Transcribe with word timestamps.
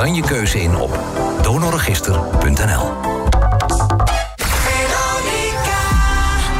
dan 0.00 0.14
je 0.14 0.22
keuze 0.22 0.62
in 0.62 0.76
op 0.76 0.98
donorregister.nl. 1.42 2.90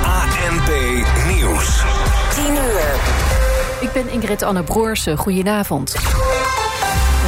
ANP 0.04 0.70
Nieuws. 1.26 1.84
10 2.34 2.44
uur. 2.52 2.80
Ik 3.80 3.92
ben 3.92 4.08
Ingrid 4.08 4.42
Anne 4.42 4.62
Broersen. 4.62 5.16
Goedenavond. 5.16 5.94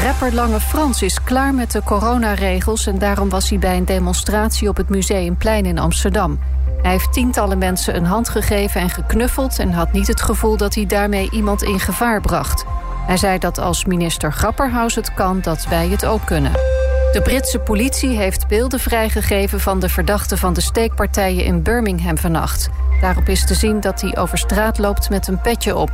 Rapper 0.05 0.35
Lange 0.35 0.61
Frans 0.61 1.03
is 1.03 1.23
klaar 1.23 1.55
met 1.55 1.71
de 1.71 1.83
coronaregels... 1.83 2.87
en 2.87 2.99
daarom 2.99 3.29
was 3.29 3.49
hij 3.49 3.59
bij 3.59 3.77
een 3.77 3.85
demonstratie 3.85 4.69
op 4.69 4.77
het 4.77 4.89
Museumplein 4.89 5.67
in 5.67 5.79
Amsterdam. 5.79 6.41
Hij 6.83 6.91
heeft 6.91 7.13
tientallen 7.13 7.59
mensen 7.59 7.97
een 7.97 8.07
hand 8.07 8.29
gegeven 8.29 8.81
en 8.81 8.91
geknuffeld... 8.91 9.59
en 9.59 9.73
had 9.73 9.93
niet 9.93 10.07
het 10.07 10.21
gevoel 10.21 10.57
dat 10.57 10.75
hij 10.75 10.87
daarmee 10.87 11.31
iemand 11.31 11.63
in 11.63 11.81
gevaar 11.81 12.21
bracht. 12.21 12.65
Hij 13.07 13.17
zei 13.17 13.39
dat 13.39 13.59
als 13.59 13.85
minister 13.85 14.33
Grapperhaus 14.33 14.95
het 14.95 15.15
kan, 15.15 15.41
dat 15.41 15.67
wij 15.67 15.89
het 15.89 16.05
ook 16.05 16.27
kunnen. 16.27 16.53
De 17.13 17.21
Britse 17.23 17.59
politie 17.59 18.17
heeft 18.17 18.49
beelden 18.49 18.81
vrijgegeven 18.81 19.61
van 19.61 19.81
de 19.81 19.89
verdachte 19.89 20.37
van 20.37 20.53
de 20.53 20.61
steekpartijen 20.61 21.45
in 21.45 21.63
Birmingham 21.63 22.19
vannacht. 22.19 22.69
Daarop 23.01 23.29
is 23.29 23.47
te 23.47 23.55
zien 23.55 23.81
dat 23.81 24.01
hij 24.01 24.17
over 24.17 24.39
straat 24.39 24.79
loopt 24.79 25.11
met 25.11 25.29
een 25.29 25.41
petje 25.41 25.77
op. 25.77 25.91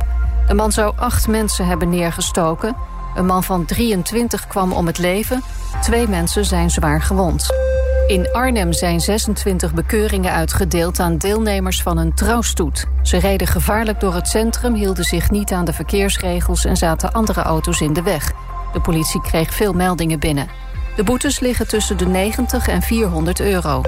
De 0.47 0.53
man 0.53 0.71
zou 0.71 0.93
acht 0.95 1.27
mensen 1.27 1.65
hebben 1.65 1.89
neergestoken. 1.89 2.75
Een 3.15 3.25
man 3.25 3.43
van 3.43 3.65
23 3.65 4.47
kwam 4.47 4.71
om 4.71 4.85
het 4.85 4.97
leven. 4.97 5.43
Twee 5.81 6.07
mensen 6.07 6.45
zijn 6.45 6.69
zwaar 6.69 7.01
gewond. 7.01 7.47
In 8.09 8.31
Arnhem 8.31 8.73
zijn 8.73 8.99
26 8.99 9.73
bekeuringen 9.73 10.31
uitgedeeld 10.31 10.99
aan 10.99 11.17
deelnemers 11.17 11.81
van 11.81 11.97
een 11.97 12.13
trouwstoet. 12.13 12.85
Ze 13.01 13.17
reden 13.17 13.47
gevaarlijk 13.47 13.99
door 13.99 14.13
het 14.13 14.27
centrum, 14.27 14.73
hielden 14.73 15.03
zich 15.03 15.29
niet 15.29 15.51
aan 15.51 15.65
de 15.65 15.73
verkeersregels... 15.73 16.65
en 16.65 16.77
zaten 16.77 17.11
andere 17.11 17.41
auto's 17.41 17.81
in 17.81 17.93
de 17.93 18.01
weg. 18.01 18.31
De 18.73 18.81
politie 18.81 19.21
kreeg 19.21 19.53
veel 19.53 19.73
meldingen 19.73 20.19
binnen. 20.19 20.47
De 20.95 21.03
boetes 21.03 21.39
liggen 21.39 21.67
tussen 21.67 21.97
de 21.97 22.05
90 22.05 22.67
en 22.67 22.81
400 22.81 23.39
euro. 23.39 23.81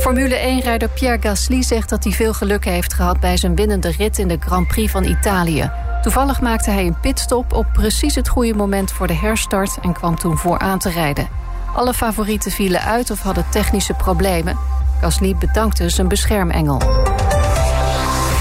Formule 0.00 0.60
1-rijder 0.62 0.88
Pierre 0.88 1.20
Gasly 1.20 1.62
zegt 1.62 1.88
dat 1.88 2.04
hij 2.04 2.12
veel 2.12 2.34
geluk 2.34 2.64
heeft 2.64 2.94
gehad... 2.94 3.20
bij 3.20 3.36
zijn 3.36 3.56
winnende 3.56 3.90
rit 3.90 4.18
in 4.18 4.28
de 4.28 4.36
Grand 4.40 4.66
Prix 4.66 4.92
van 4.92 5.04
Italië. 5.04 5.70
Toevallig 6.02 6.40
maakte 6.40 6.70
hij 6.70 6.86
een 6.86 7.00
pitstop 7.00 7.52
op 7.52 7.66
precies 7.72 8.14
het 8.14 8.28
goede 8.28 8.54
moment 8.54 8.92
voor 8.92 9.06
de 9.06 9.16
herstart... 9.16 9.78
en 9.82 9.92
kwam 9.92 10.16
toen 10.16 10.38
vooraan 10.38 10.78
te 10.78 10.90
rijden. 10.90 11.45
Alle 11.76 11.94
favorieten 11.94 12.50
vielen 12.50 12.80
uit 12.80 13.10
of 13.10 13.22
hadden 13.22 13.44
technische 13.50 13.92
problemen. 13.92 14.58
Gasly 15.00 15.36
bedankte 15.36 15.88
zijn 15.88 16.08
beschermengel. 16.08 16.80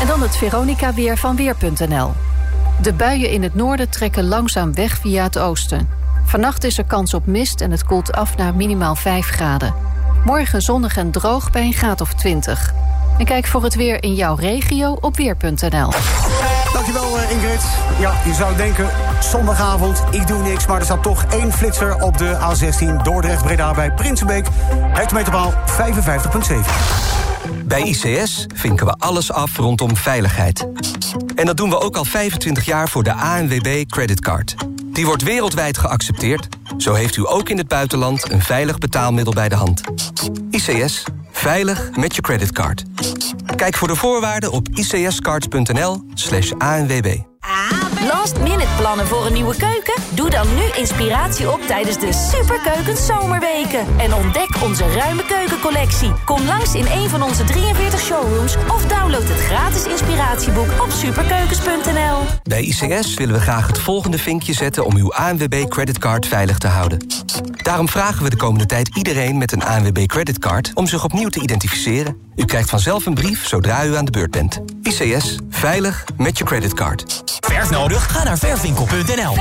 En 0.01 0.07
dan 0.07 0.21
het 0.21 0.37
Veronica-weer 0.37 1.17
van 1.17 1.35
Weer.nl. 1.35 2.13
De 2.81 2.93
buien 2.93 3.31
in 3.31 3.43
het 3.43 3.55
noorden 3.55 3.89
trekken 3.89 4.27
langzaam 4.27 4.73
weg 4.73 4.97
via 4.97 5.23
het 5.23 5.39
oosten. 5.39 5.89
Vannacht 6.25 6.63
is 6.63 6.77
er 6.77 6.85
kans 6.85 7.13
op 7.13 7.25
mist 7.25 7.61
en 7.61 7.71
het 7.71 7.83
koelt 7.83 8.13
af 8.13 8.37
naar 8.37 8.55
minimaal 8.55 8.95
5 8.95 9.27
graden. 9.27 9.73
Morgen 10.25 10.61
zonnig 10.61 10.97
en 10.97 11.11
droog 11.11 11.51
bij 11.51 11.61
een 11.61 11.73
graad 11.73 12.01
of 12.01 12.13
20. 12.13 12.73
En 13.17 13.25
kijk 13.25 13.47
voor 13.47 13.63
het 13.63 13.75
weer 13.75 14.03
in 14.03 14.13
jouw 14.13 14.35
regio 14.35 14.97
op 15.01 15.15
Weer.nl. 15.15 15.91
Dankjewel 16.73 17.17
eh, 17.17 17.31
Ingrid. 17.31 17.61
Ja, 17.99 18.13
je 18.25 18.33
zou 18.33 18.55
denken, 18.55 18.89
zondagavond, 19.19 20.03
ik 20.11 20.27
doe 20.27 20.43
niks... 20.43 20.67
maar 20.67 20.79
er 20.79 20.85
staat 20.85 21.03
toch 21.03 21.23
één 21.23 21.53
flitser 21.53 22.01
op 22.01 22.17
de 22.17 22.37
A16 22.39 23.01
Dordrecht-Breda 23.03 23.73
bij 23.73 23.91
Prinsenbeek. 23.91 24.47
Hectometerpaal 24.73 25.53
55,7. 25.53 27.15
Bij 27.65 27.81
ICS 27.81 28.45
vinken 28.53 28.85
we 28.85 28.95
alles 28.99 29.31
af 29.31 29.57
rondom 29.57 29.95
veiligheid. 29.95 30.67
En 31.35 31.45
dat 31.45 31.57
doen 31.57 31.69
we 31.69 31.79
ook 31.79 31.95
al 31.95 32.05
25 32.05 32.65
jaar 32.65 32.89
voor 32.89 33.03
de 33.03 33.13
ANWB 33.13 33.85
Creditcard. 33.85 34.55
Die 34.91 35.05
wordt 35.05 35.23
wereldwijd 35.23 35.77
geaccepteerd. 35.77 36.47
Zo 36.77 36.93
heeft 36.93 37.15
u 37.15 37.27
ook 37.27 37.49
in 37.49 37.57
het 37.57 37.67
buitenland 37.67 38.31
een 38.31 38.41
veilig 38.41 38.77
betaalmiddel 38.77 39.33
bij 39.33 39.49
de 39.49 39.55
hand. 39.55 39.81
ICS. 40.49 41.03
Veilig 41.45 41.95
met 41.95 42.15
je 42.15 42.21
creditcard. 42.21 42.83
Kijk 43.55 43.75
voor 43.75 43.87
de 43.87 43.95
voorwaarden 43.95 44.51
op 44.51 44.67
icscards.nl 44.73 46.03
slash 46.13 46.51
ANWB. 46.57 47.17
Last 48.25 48.39
minute 48.39 48.67
plannen 48.77 49.07
voor 49.07 49.25
een 49.25 49.33
nieuwe 49.33 49.55
keuken? 49.55 49.93
Doe 50.09 50.29
dan 50.29 50.47
nu 50.55 50.61
inspiratie 50.75 51.51
op 51.51 51.61
tijdens 51.61 51.99
de 51.99 52.13
Superkeukens 52.13 53.05
Zomerweken. 53.05 53.85
En 53.97 54.13
ontdek 54.13 54.49
onze 54.63 54.87
ruime 54.87 55.25
keukencollectie. 55.25 56.11
Kom 56.25 56.45
langs 56.45 56.75
in 56.75 56.85
een 56.85 57.09
van 57.09 57.23
onze 57.23 57.43
43 57.43 57.99
showrooms... 57.99 58.55
of 58.55 58.85
download 58.85 59.27
het 59.27 59.39
gratis 59.39 59.85
inspiratieboek 59.85 60.67
op 60.81 60.91
superkeukens.nl. 60.91 62.17
Bij 62.43 62.61
ICS 62.61 63.13
willen 63.13 63.33
we 63.33 63.41
graag 63.41 63.67
het 63.67 63.79
volgende 63.79 64.17
vinkje 64.17 64.53
zetten... 64.53 64.85
om 64.85 64.95
uw 64.95 65.13
ANWB 65.13 65.67
creditcard 65.67 66.27
veilig 66.27 66.57
te 66.57 66.67
houden. 66.67 67.07
Daarom 67.63 67.89
vragen 67.89 68.23
we 68.23 68.29
de 68.29 68.37
komende 68.37 68.65
tijd 68.65 68.95
iedereen 68.95 69.37
met 69.37 69.51
een 69.51 69.63
ANWB 69.63 70.05
creditcard... 70.05 70.71
om 70.73 70.87
zich 70.87 71.03
opnieuw 71.03 71.29
te 71.29 71.41
identificeren. 71.41 72.24
U 72.35 72.45
krijgt 72.45 72.69
vanzelf 72.69 73.05
een 73.05 73.13
brief 73.13 73.47
zodra 73.47 73.85
u 73.85 73.95
aan 73.95 74.05
de 74.05 74.11
beurt 74.11 74.31
bent. 74.31 74.59
ICS. 74.81 75.35
Veilig 75.49 76.03
met 76.17 76.37
je 76.37 76.43
creditcard. 76.43 77.23
Verf 77.39 77.69
nodig? 77.69 78.11
Ga 78.11 78.23
naar 78.23 78.37
verfwinkel.nl. 78.37 79.35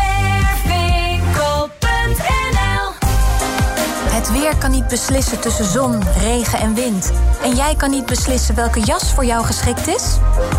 Het 4.14 4.32
weer 4.32 4.56
kan 4.56 4.70
niet 4.70 4.88
beslissen 4.88 5.40
tussen 5.40 5.64
zon, 5.64 6.02
regen 6.18 6.58
en 6.58 6.74
wind. 6.74 7.12
En 7.42 7.54
jij 7.54 7.74
kan 7.76 7.90
niet 7.90 8.06
beslissen 8.06 8.54
welke 8.54 8.80
jas 8.80 9.12
voor 9.12 9.24
jou 9.24 9.44
geschikt 9.44 9.86
is? 9.86 10.04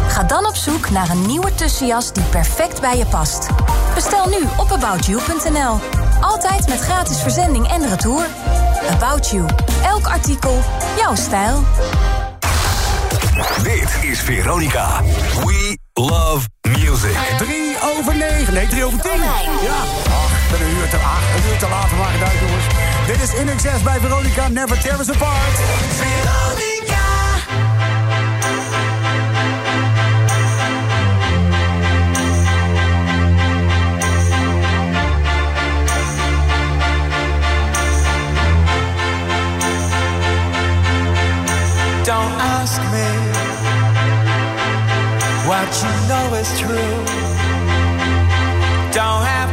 Ga 0.08 0.24
dan 0.24 0.46
op 0.46 0.56
zoek 0.56 0.90
naar 0.90 1.10
een 1.10 1.26
nieuwe 1.26 1.56
tussenjas 1.56 2.14
die 2.14 2.24
perfect 2.24 2.82
bij 2.82 2.98
je 2.98 3.06
past. 3.06 3.48
Bestel 3.94 4.28
nu 4.28 4.48
op 4.58 4.72
aboutyou.nl. 4.72 5.80
Altijd 6.22 6.68
met 6.68 6.80
gratis 6.80 7.22
verzending 7.22 7.68
en 7.68 7.90
retour. 7.90 8.26
About 8.90 9.30
You. 9.30 9.46
Elk 9.84 10.08
artikel, 10.08 10.60
jouw 10.98 11.16
stijl. 11.16 11.64
Dit 13.36 13.98
is 14.02 14.20
Veronica. 14.20 15.02
We 15.44 15.78
love 15.94 16.48
music. 16.62 17.18
3 17.38 17.76
over 17.98 18.16
9. 18.16 18.54
Nee, 18.54 18.68
3 18.68 18.84
over 18.86 19.02
10. 19.02 19.12
Ja. 19.12 19.28
Ach, 20.10 20.60
een 20.60 20.78
uur 20.78 20.90
te, 20.90 20.98
ach, 20.98 21.36
een 21.36 21.52
uur 21.52 21.58
te 21.58 21.68
laat. 21.70 21.90
We 21.90 21.96
maken 21.96 22.20
het 22.20 22.30
uit, 22.30 22.40
jongens. 22.40 22.66
Dit 23.08 23.22
is 23.22 23.40
In 23.40 23.50
Excess 23.50 23.84
bij 23.84 24.00
Veronica. 24.00 24.48
Never 24.48 24.82
tear 24.82 25.00
us 25.00 25.10
apart. 25.10 25.56
Veronica. 25.90 27.04
Don't 42.04 42.42
ask 42.42 42.82
me 42.92 43.25
what 45.48 45.70
you 45.84 45.94
know 46.10 46.34
is 46.36 46.50
true. 46.60 46.96
Don't 48.92 49.24
have 49.24 49.45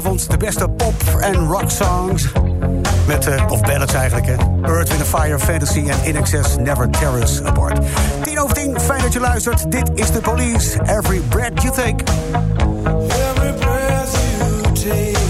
de 0.00 0.36
beste 0.36 0.68
pop- 0.68 1.18
en 1.20 1.46
rock-songs. 1.46 2.32
Met, 3.06 3.26
eh, 3.26 3.44
of 3.48 3.60
ballads 3.60 3.94
eigenlijk, 3.94 4.26
Earth 4.62 4.88
in 4.88 4.96
Wind 4.96 5.08
Fire, 5.08 5.38
Fantasy 5.38 5.88
en 5.88 5.98
In 6.02 6.16
Excess 6.16 6.56
Never 6.56 6.90
Tear 6.90 7.42
Apart. 7.44 7.78
10 8.22 8.40
over 8.40 8.54
10, 8.54 8.80
fijn 8.80 9.02
dat 9.02 9.12
je 9.12 9.20
luistert. 9.20 9.70
Dit 9.70 9.90
is 9.94 10.10
de 10.10 10.20
police. 10.20 10.80
Every 10.82 11.20
breath 11.20 11.62
you 11.62 11.74
take. 11.74 12.04
Every 13.34 13.52
breath 13.52 14.10
you 14.42 14.72
take. 14.72 15.29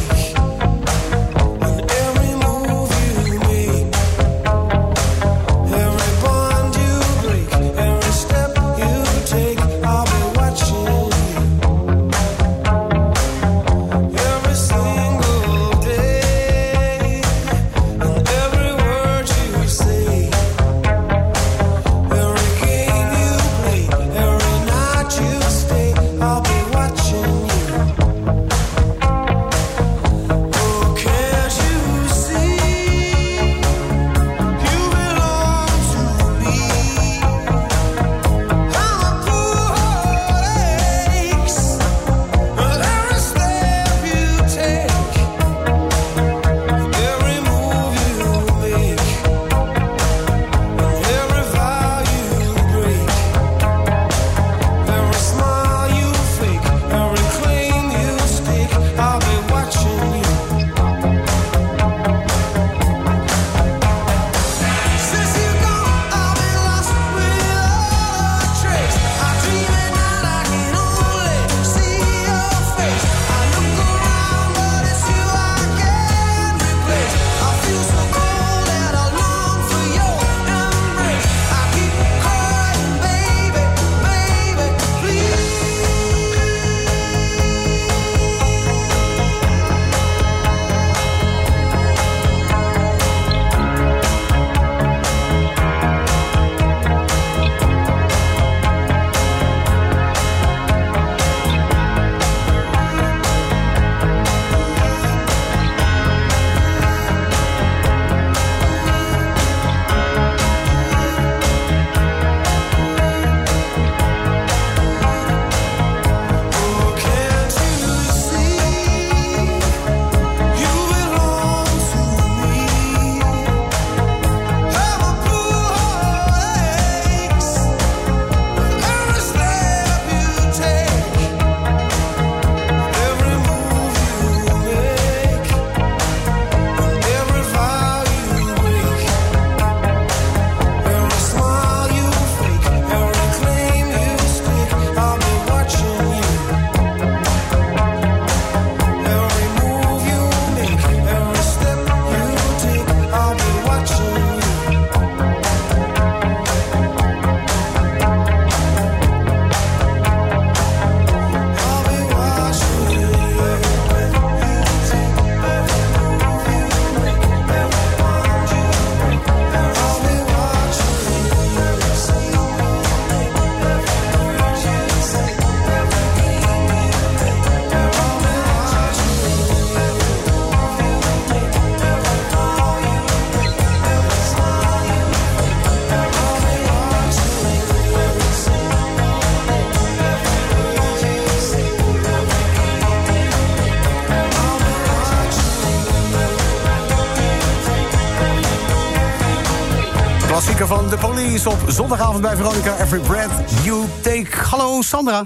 Police 201.43 201.63
op 201.65 201.71
zondagavond 201.71 202.23
bij 202.23 202.37
Veronica. 202.37 202.79
Every 202.79 203.01
breath 203.01 203.65
you 203.65 203.87
take. 204.03 204.37
Hallo 204.37 204.83
Sandra. 204.83 205.25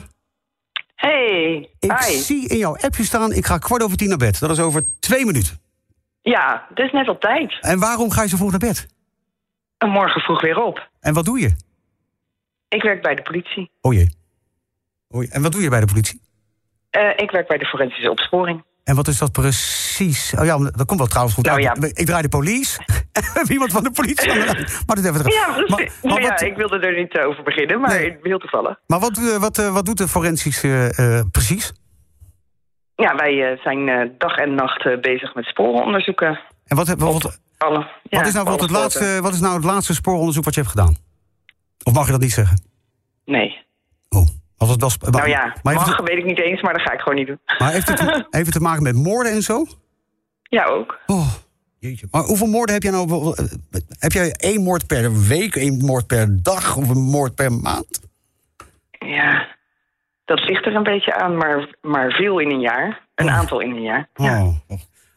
Hey, 0.95 1.69
Ik 1.79 1.93
hi. 1.93 2.17
zie 2.17 2.49
in 2.49 2.57
jouw 2.57 2.77
appje 2.77 3.05
staan, 3.05 3.33
ik 3.33 3.47
ga 3.47 3.59
kwart 3.59 3.83
over 3.83 3.97
tien 3.97 4.09
naar 4.09 4.19
bed. 4.19 4.41
Dat 4.41 4.51
is 4.51 4.61
over 4.61 4.85
twee 5.01 5.25
minuten. 5.27 5.59
Ja, 6.23 6.67
het 6.69 6.79
is 6.79 6.93
net 6.93 7.09
op 7.09 7.21
tijd. 7.21 7.59
En 7.61 7.79
waarom 7.79 8.11
ga 8.11 8.23
je 8.23 8.29
zo 8.29 8.37
vroeg 8.37 8.51
naar 8.51 8.59
bed? 8.59 8.87
En 9.79 9.89
morgen 9.89 10.21
vroeg 10.21 10.41
weer 10.41 10.63
op. 10.63 10.89
En 11.01 11.15
wat 11.15 11.25
doe 11.25 11.41
je? 11.41 11.57
Ik 12.69 12.83
werk 12.83 13.03
bij 13.03 13.15
de 13.15 13.23
politie. 13.23 13.71
Oh 13.81 13.93
jee. 13.93 14.15
Oh 15.09 15.23
jee. 15.23 15.31
En 15.33 15.43
wat 15.43 15.53
doe 15.53 15.63
je 15.63 15.69
bij 15.69 15.81
de 15.81 15.87
politie? 15.87 16.21
Eh, 16.91 17.09
ik 17.17 17.31
werk 17.31 17.49
bij 17.49 17.59
de 17.59 17.67
forensische 17.67 18.11
opsporing. 18.11 18.65
En 18.85 18.95
wat 18.95 19.09
is 19.09 19.19
dat 19.19 19.33
precies? 19.33 20.35
Oh 20.39 20.45
ja, 20.45 20.59
dat 20.59 20.85
komt 20.87 20.99
wel 20.99 21.09
trouwens 21.09 21.35
goed 21.35 21.45
Nou 21.47 21.65
uit. 21.65 21.79
ja. 21.83 21.89
Ik 21.93 22.07
draai 22.07 22.23
de 22.23 22.29
police. 22.29 22.81
Iemand 23.49 23.73
van 23.73 23.83
de 23.83 23.91
politie. 23.91 24.29
maar 24.87 24.97
dit 24.97 25.05
even 25.05 25.31
Ja, 25.31 25.53
precies. 25.53 25.69
maar, 25.69 25.79
maar, 25.79 25.91
nou 26.03 26.21
ja, 26.23 26.29
wat, 26.29 26.41
ik 26.43 26.57
wilde 26.57 26.79
er 26.79 26.97
niet 26.99 27.19
eh, 27.19 27.27
over 27.27 27.43
beginnen, 27.43 27.81
maar 27.81 27.91
Nee. 28.01 28.17
heel 28.23 28.39
toevallig. 28.39 28.79
maar 28.87 29.01
wat, 29.01 29.19
eh, 29.19 29.37
wat, 29.37 29.59
eh, 29.59 29.73
wat 29.73 29.85
doet 29.85 29.99
de 29.99 30.09
forensische 30.09 30.93
eh, 30.97 31.21
precies? 31.31 31.73
Ja, 32.97 33.15
wij 33.17 33.59
zijn 33.63 34.13
dag 34.19 34.37
en 34.37 34.55
nacht 34.55 35.01
bezig 35.01 35.35
met 35.35 35.45
sporenonderzoeken. 35.45 36.41
En 36.67 36.77
wat, 36.77 36.89
wat, 36.89 36.99
Alle, 37.59 37.79
wat, 37.79 37.87
ja, 38.03 38.25
is 38.25 38.33
nou 38.33 38.47
alle 38.47 38.57
bijvoorbeeld 38.57 38.61
het 38.61 38.71
soorten. 38.71 39.01
laatste, 39.01 39.23
wat 39.23 39.33
is 39.35 39.41
nou 39.41 39.55
het 39.55 39.65
laatste 39.65 39.95
spooronderzoek 39.95 40.45
wat 40.45 40.55
je 40.55 40.61
hebt 40.61 40.73
gedaan? 40.73 40.97
Of 41.83 41.93
mag 41.93 42.07
je 42.07 42.13
dat 42.13 42.21
niet 42.21 42.33
zeggen? 42.33 42.63
Nee. 43.25 43.64
Oh, 44.65 44.71
was 44.71 44.71
het 44.71 44.81
wel 44.81 44.91
sp- 44.91 45.17
Nou 45.17 45.29
ja, 45.29 45.55
maar, 45.63 45.75
mag 45.75 45.97
het, 45.97 46.09
weet 46.09 46.19
ik 46.19 46.25
niet 46.25 46.41
eens, 46.41 46.63
maar 46.63 46.73
dat 46.73 46.83
ga 46.83 46.93
ik 46.93 47.01
gewoon 47.01 47.19
niet 47.19 47.27
doen. 47.27 47.39
maar 47.59 47.73
heeft, 47.73 47.89
het, 47.89 48.01
heeft 48.31 48.47
het 48.47 48.53
te 48.53 48.61
maken 48.61 48.83
met 48.83 48.95
moorden 48.95 49.33
en 49.33 49.43
zo? 49.43 49.67
Ja, 50.43 50.65
ook. 50.65 50.99
Oh, 51.07 51.33
jeetje. 51.79 52.07
Maar 52.11 52.23
hoeveel 52.23 52.47
moorden 52.47 52.75
heb 52.75 52.83
jij 52.83 52.93
nou? 52.93 53.35
eh, 53.37 53.45
Heb 53.99 54.13
jij 54.13 54.33
één 54.33 54.63
moord 54.63 54.87
per 54.87 55.21
week, 55.27 55.57
één 55.57 55.85
moord 55.85 56.07
per 56.07 56.43
dag 56.43 56.77
of 56.77 56.89
een 56.89 57.03
moord 57.03 57.35
per 57.35 57.53
maand? 57.53 58.01
Ja, 58.99 59.47
dat 60.25 60.41
ligt 60.49 60.67
er 60.67 60.75
een 60.75 60.83
beetje 60.83 61.15
aan, 61.15 61.37
maar, 61.37 61.75
maar 61.81 62.11
veel 62.13 62.39
in 62.39 62.51
een 62.51 62.61
jaar. 62.61 63.07
Een 63.15 63.31
aantal 63.31 63.61
in 63.61 63.71
een 63.71 63.83
jaar. 63.83 64.09
Ja. 64.15 64.43
Oh. 64.43 64.55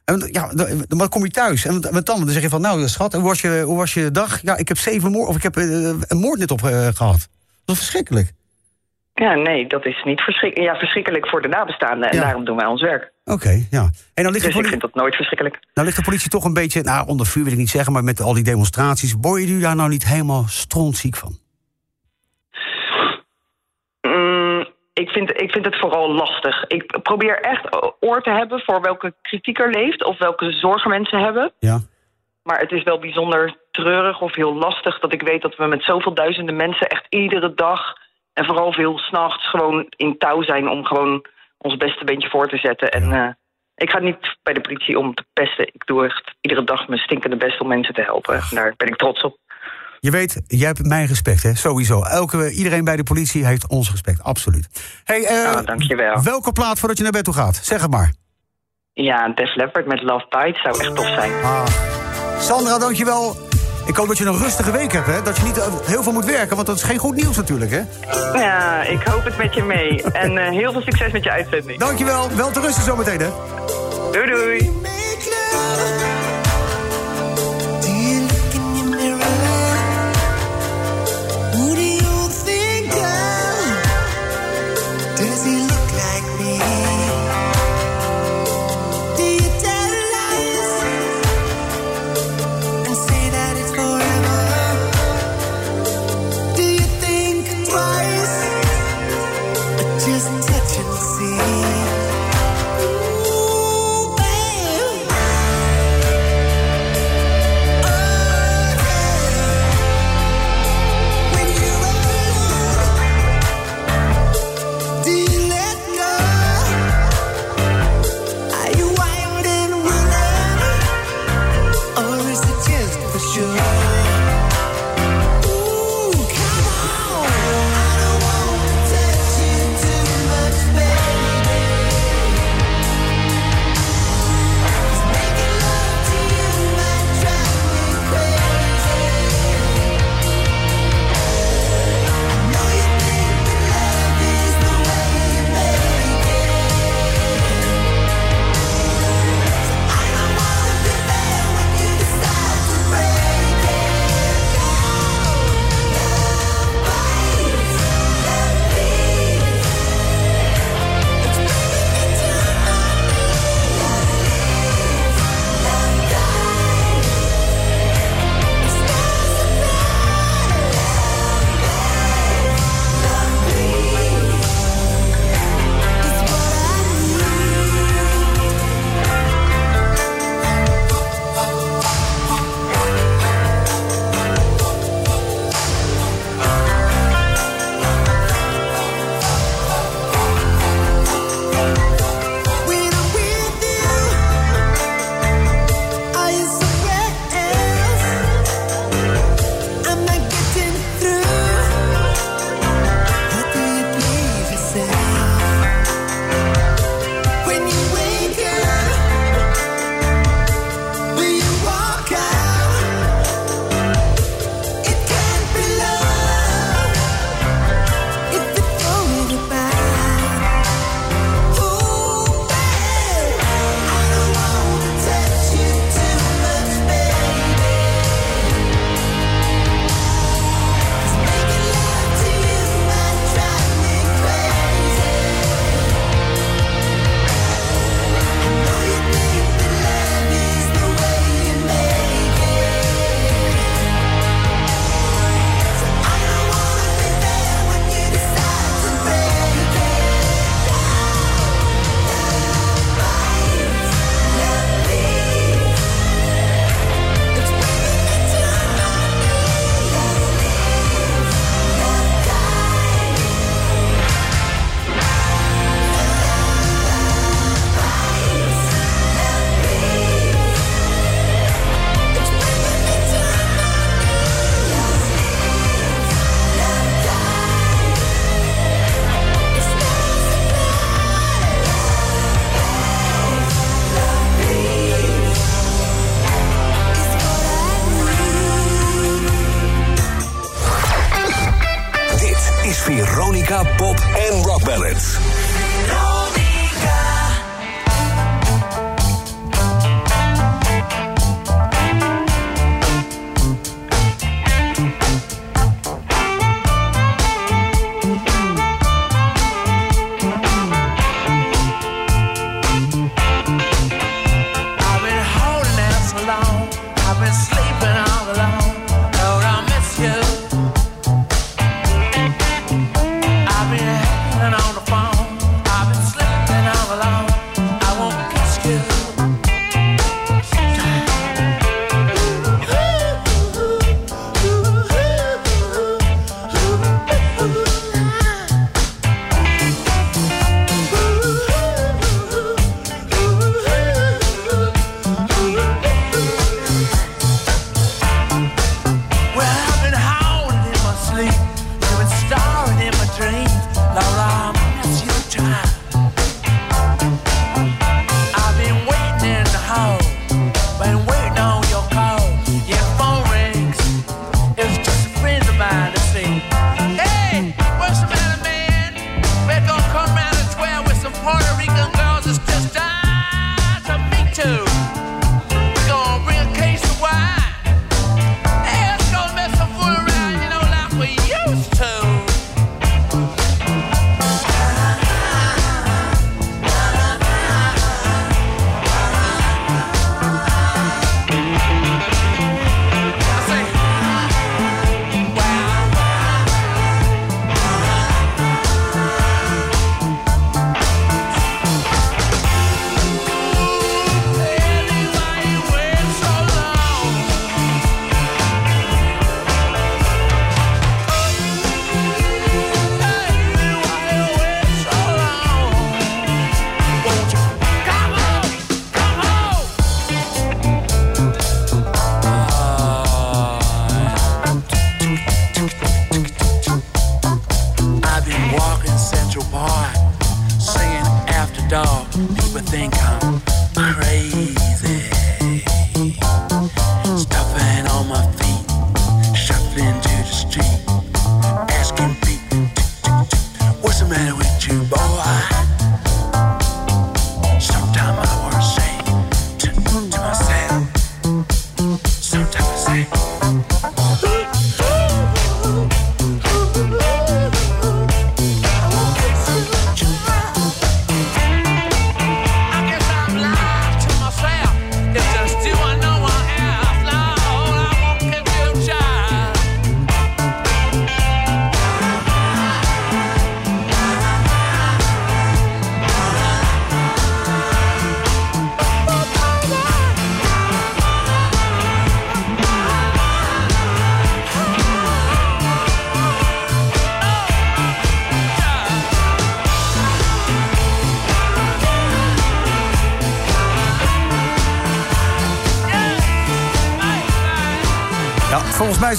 En, 0.06 0.28
ja, 0.32 0.52
dan 0.88 1.10
kom 1.10 1.24
je 1.24 1.30
thuis 1.32 1.66
en 1.66 1.82
wat 1.92 2.06
dan? 2.06 2.20
Dan 2.20 2.30
zeg 2.30 2.42
je 2.42 2.50
van, 2.50 2.62
nou 2.62 2.88
schat, 2.88 3.14
hoe 3.14 3.22
was 3.24 3.42
je, 3.42 3.62
hoe 3.66 3.78
was 3.78 3.94
je 3.94 4.12
dag? 4.12 4.42
Ja, 4.42 4.58
ik 4.58 4.68
heb 4.68 4.78
zeven 4.78 5.12
moord, 5.12 5.28
of 5.30 5.36
ik 5.36 5.44
heb 5.44 5.58
eh, 5.58 5.64
een 6.08 6.18
moord 6.20 6.40
net 6.40 6.52
op 6.52 6.64
eh, 6.64 6.88
gehad. 6.88 7.28
Dat 7.66 7.76
is 7.76 7.82
verschrikkelijk. 7.82 8.34
Ja, 9.26 9.34
nee, 9.34 9.68
dat 9.68 9.86
is 9.86 10.04
niet 10.04 10.22
verschrikkelijk. 10.22 10.72
Ja, 10.72 10.78
verschrikkelijk 10.80 11.28
voor 11.30 11.42
de 11.42 11.48
nabestaanden. 11.48 12.10
En 12.10 12.16
Ja. 12.18 12.22
daarom 12.24 12.46
doen 12.46 12.58
wij 12.58 12.66
ons 12.66 12.82
werk. 12.82 13.12
Oké, 13.26 13.66
ja. 13.72 13.90
En 14.14 14.24
dan 14.24 14.32
ligt, 14.32 14.34
Dus 14.34 14.42
de 14.42 14.48
ik 14.48 14.54
politie, 14.54 14.70
vind 14.70 14.82
dat 14.82 14.96
nooit 14.96 15.16
verschrikkelijk. 15.16 15.58
nou 15.74 15.86
ligt 15.88 16.00
de 16.00 16.04
politie 16.10 16.30
toch 16.30 16.44
een 16.46 16.54
beetje, 16.54 16.82
nou 16.82 17.08
onder 17.08 17.26
vuur 17.26 17.44
wil 17.44 17.52
ik 17.54 17.58
niet 17.60 17.70
zeggen, 17.70 17.94
maar 17.94 18.04
met 18.04 18.22
al 18.22 18.34
die 18.34 18.44
demonstraties, 18.44 19.16
word 19.22 19.48
je 19.48 19.60
daar 19.60 19.76
nou 19.76 19.90
niet 19.90 20.06
helemaal 20.06 20.44
strontziek 20.48 21.16
van? 21.16 21.38
Mm, 24.02 24.66
ik, 24.94 25.10
vind, 25.10 25.42
ik 25.42 25.52
vind 25.52 25.66
het 25.66 25.80
vooral 25.80 26.12
lastig. 26.14 26.64
Ik 26.68 27.00
probeer 27.04 27.40
echt 27.42 27.96
oor 28.00 28.22
te 28.22 28.30
hebben 28.30 28.60
voor 28.60 28.82
welke 28.82 29.14
kritiek 29.22 29.60
er 29.60 29.70
leeft... 29.70 30.04
of 30.04 30.18
welke 30.18 30.52
zorgen 30.52 30.90
mensen 30.90 31.20
hebben. 31.20 31.52
Ja. 31.60 31.80
Maar 32.44 32.60
het 32.60 32.72
is 32.72 32.84
wel 32.84 33.00
bijzonder 33.00 33.56
treurig 33.72 34.22
of 34.22 34.36
heel 34.36 34.56
lastig... 34.56 35.00
dat 35.00 35.14
ik 35.14 35.22
weet 35.22 35.42
dat 35.42 35.56
we 35.56 35.66
met 35.66 35.84
zoveel 35.84 36.14
duizenden 36.14 36.56
mensen 36.56 36.88
echt 36.88 37.06
iedere 37.10 37.54
dag... 37.54 37.82
en 38.38 38.46
vooral 38.46 38.72
veel 38.74 38.98
s'nachts 38.98 39.50
gewoon 39.50 39.86
in 39.96 40.18
touw 40.18 40.44
zijn... 40.44 40.68
om 40.70 40.86
gewoon 40.86 41.26
ons 41.58 41.78
beste 41.78 42.06
beentje 42.06 42.30
voor 42.30 42.48
te 42.48 42.58
zetten. 42.58 42.92
En 42.92 43.12
eh, 43.12 43.30
ik 43.76 43.90
ga 43.90 44.00
niet 44.00 44.38
bij 44.44 44.54
de 44.54 44.62
politie 44.62 45.00
om 45.00 45.14
te 45.14 45.26
pesten. 45.34 45.68
Ik 45.68 45.86
doe 45.86 46.06
echt 46.06 46.36
iedere 46.42 46.64
dag 46.64 46.88
mijn 46.88 47.00
stinkende 47.00 47.38
best 47.38 47.62
om 47.62 47.68
mensen 47.68 47.94
te 47.94 48.02
helpen. 48.02 48.36
En 48.36 48.44
daar 48.56 48.74
ben 48.78 48.88
ik 48.88 48.96
trots 48.96 49.22
op. 49.24 49.38
Je 50.00 50.12
weet, 50.12 50.42
jij 50.48 50.68
hebt 50.68 50.86
mijn 50.86 51.08
respect, 51.08 51.44
hè? 51.44 51.56
Sowieso. 51.56 52.02
Elke, 52.04 52.52
iedereen 52.52 52.84
bij 52.84 52.96
de 52.96 53.04
politie 53.04 53.46
heeft 53.46 53.70
ons 53.70 53.92
respect, 53.92 54.24
absoluut. 54.24 54.68
Hey, 55.04 55.28
Ah, 55.30 55.66
dankjewel. 55.66 56.24
welke 56.24 56.52
plaat 56.52 56.80
voordat 56.80 56.98
je 56.98 57.04
naar 57.04 57.12
bed 57.12 57.24
toe 57.24 57.34
gaat? 57.34 57.56
Zeg 57.56 57.82
het 57.82 57.92
maar. 57.92 58.14
Ja, 58.94 59.30
Def 59.30 59.56
Leppard 59.56 59.86
met 59.86 60.02
Love 60.02 60.26
Bites 60.30 60.62
zou 60.62 60.80
echt 60.80 60.96
tof 60.96 61.06
zijn. 61.08 61.32
Ah. 61.44 61.66
Sandra, 62.40 62.78
dankjewel. 62.80 63.47
Ik 63.88 63.96
hoop 63.96 64.08
dat 64.08 64.18
je 64.18 64.26
een 64.26 64.38
rustige 64.38 64.72
week 64.72 64.92
hebt, 64.92 65.06
hè? 65.06 65.22
Dat 65.22 65.38
je 65.38 65.44
niet 65.44 65.58
eh, 65.58 65.66
heel 65.86 66.04
veel 66.04 66.12
moet 66.12 66.26
werken, 66.26 66.56
want 66.56 66.68
dat 66.68 66.76
is 66.76 66.84
geen 66.84 66.98
goed 66.98 67.16
nieuws 67.16 67.36
natuurlijk, 67.36 67.72
hè? 67.72 67.82
Ja, 68.40 68.84
ik 68.84 69.02
hoop 69.04 69.24
het 69.24 69.38
met 69.38 69.54
je 69.54 69.64
mee. 69.64 70.04
En 70.04 70.38
eh, 70.38 70.50
heel 70.50 70.72
veel 70.72 70.82
succes 70.82 71.12
met 71.12 71.24
je 71.24 71.32
uitzending. 71.32 71.80
Dankjewel. 71.80 72.30
Wel 72.36 72.52
te 72.52 72.60
rusten 72.60 72.84
zometeen, 72.84 73.20
hè? 73.20 73.30
Doei 74.12 74.30
doei. 74.30 74.72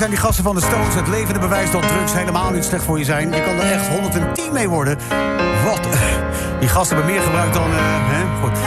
die 0.09 0.19
gasten 0.19 0.45
van 0.45 0.55
de 0.55 0.61
Stones 0.61 0.95
het 0.95 1.09
levende 1.09 1.41
bewijs 1.41 1.71
dat 1.71 1.89
drugs 1.89 2.13
helemaal 2.13 2.51
niet 2.51 2.65
slecht 2.65 2.85
voor 2.85 2.99
je 2.99 3.05
zijn. 3.05 3.33
Je 3.33 3.43
kan 3.43 3.55
er 3.55 3.73
echt 3.73 3.89
110 3.89 4.53
mee 4.53 4.69
worden. 4.69 4.99
Wat? 5.65 5.81
Die 6.61 6.69
gasten 6.69 6.97
hebben 6.97 7.15
meer 7.15 7.25
gebruikt 7.25 7.55
dan... 7.55 7.71
Uh, 7.71 7.77
hè? 7.81 8.25
Goed. 8.41 8.59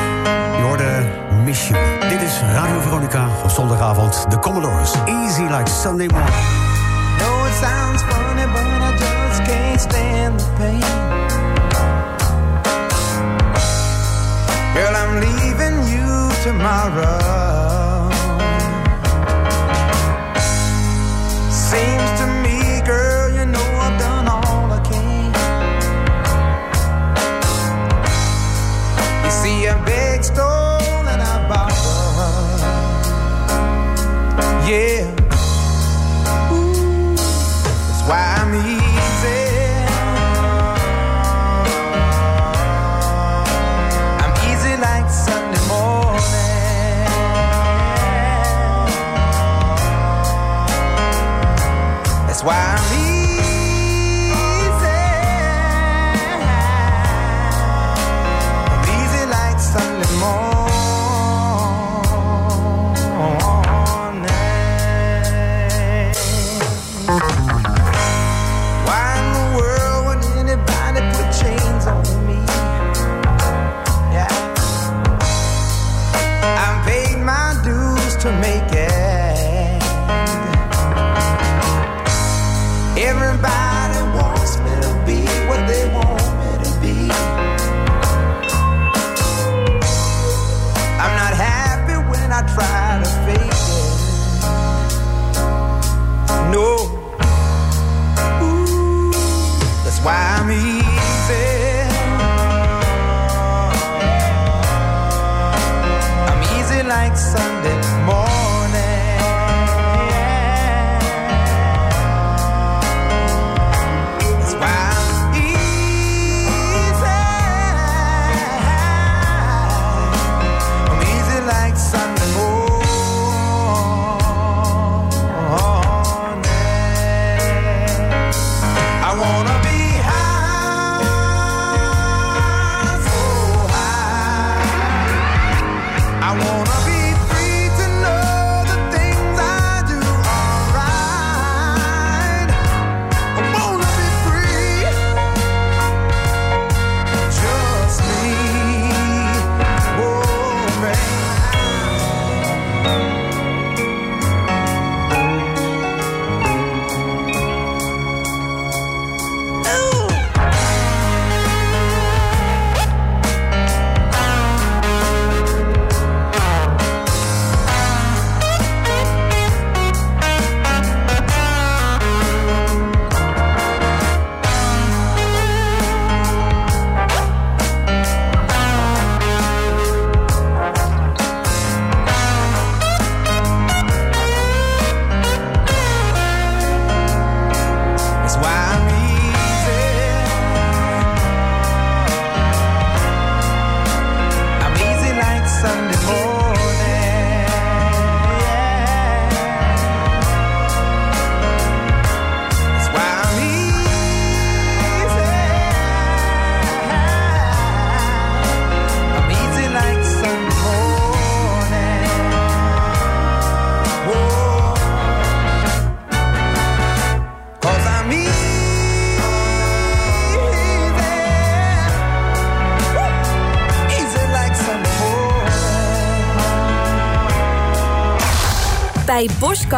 Je 0.58 0.63
hoorde 0.63 0.84
eh, 0.84 1.38
Mission. 1.43 1.77
Dit 2.10 2.21
is 2.21 2.39
Radio 2.54 2.80
Veronica 2.80 3.27
op 3.43 3.49
zondagavond. 3.49 4.25
De 4.30 4.39
Commodores. 4.39 4.93
Easy 5.06 5.41
like 5.41 5.69
Sunday 5.69 6.08
morning. 6.08 6.36
No, 7.19 7.45
it 7.45 7.54
sounds 7.54 8.01
funny, 8.01 8.45
but 8.45 8.62
I 8.62 8.91
just 8.91 9.41
can't 9.41 9.82
stand 9.82 10.39
the 10.39 10.45
pain. 10.58 10.80
Girl, 14.73 14.95
I'm 14.95 15.19
leaving 15.19 15.88
you 15.89 16.30
tomorrow. 16.43 17.71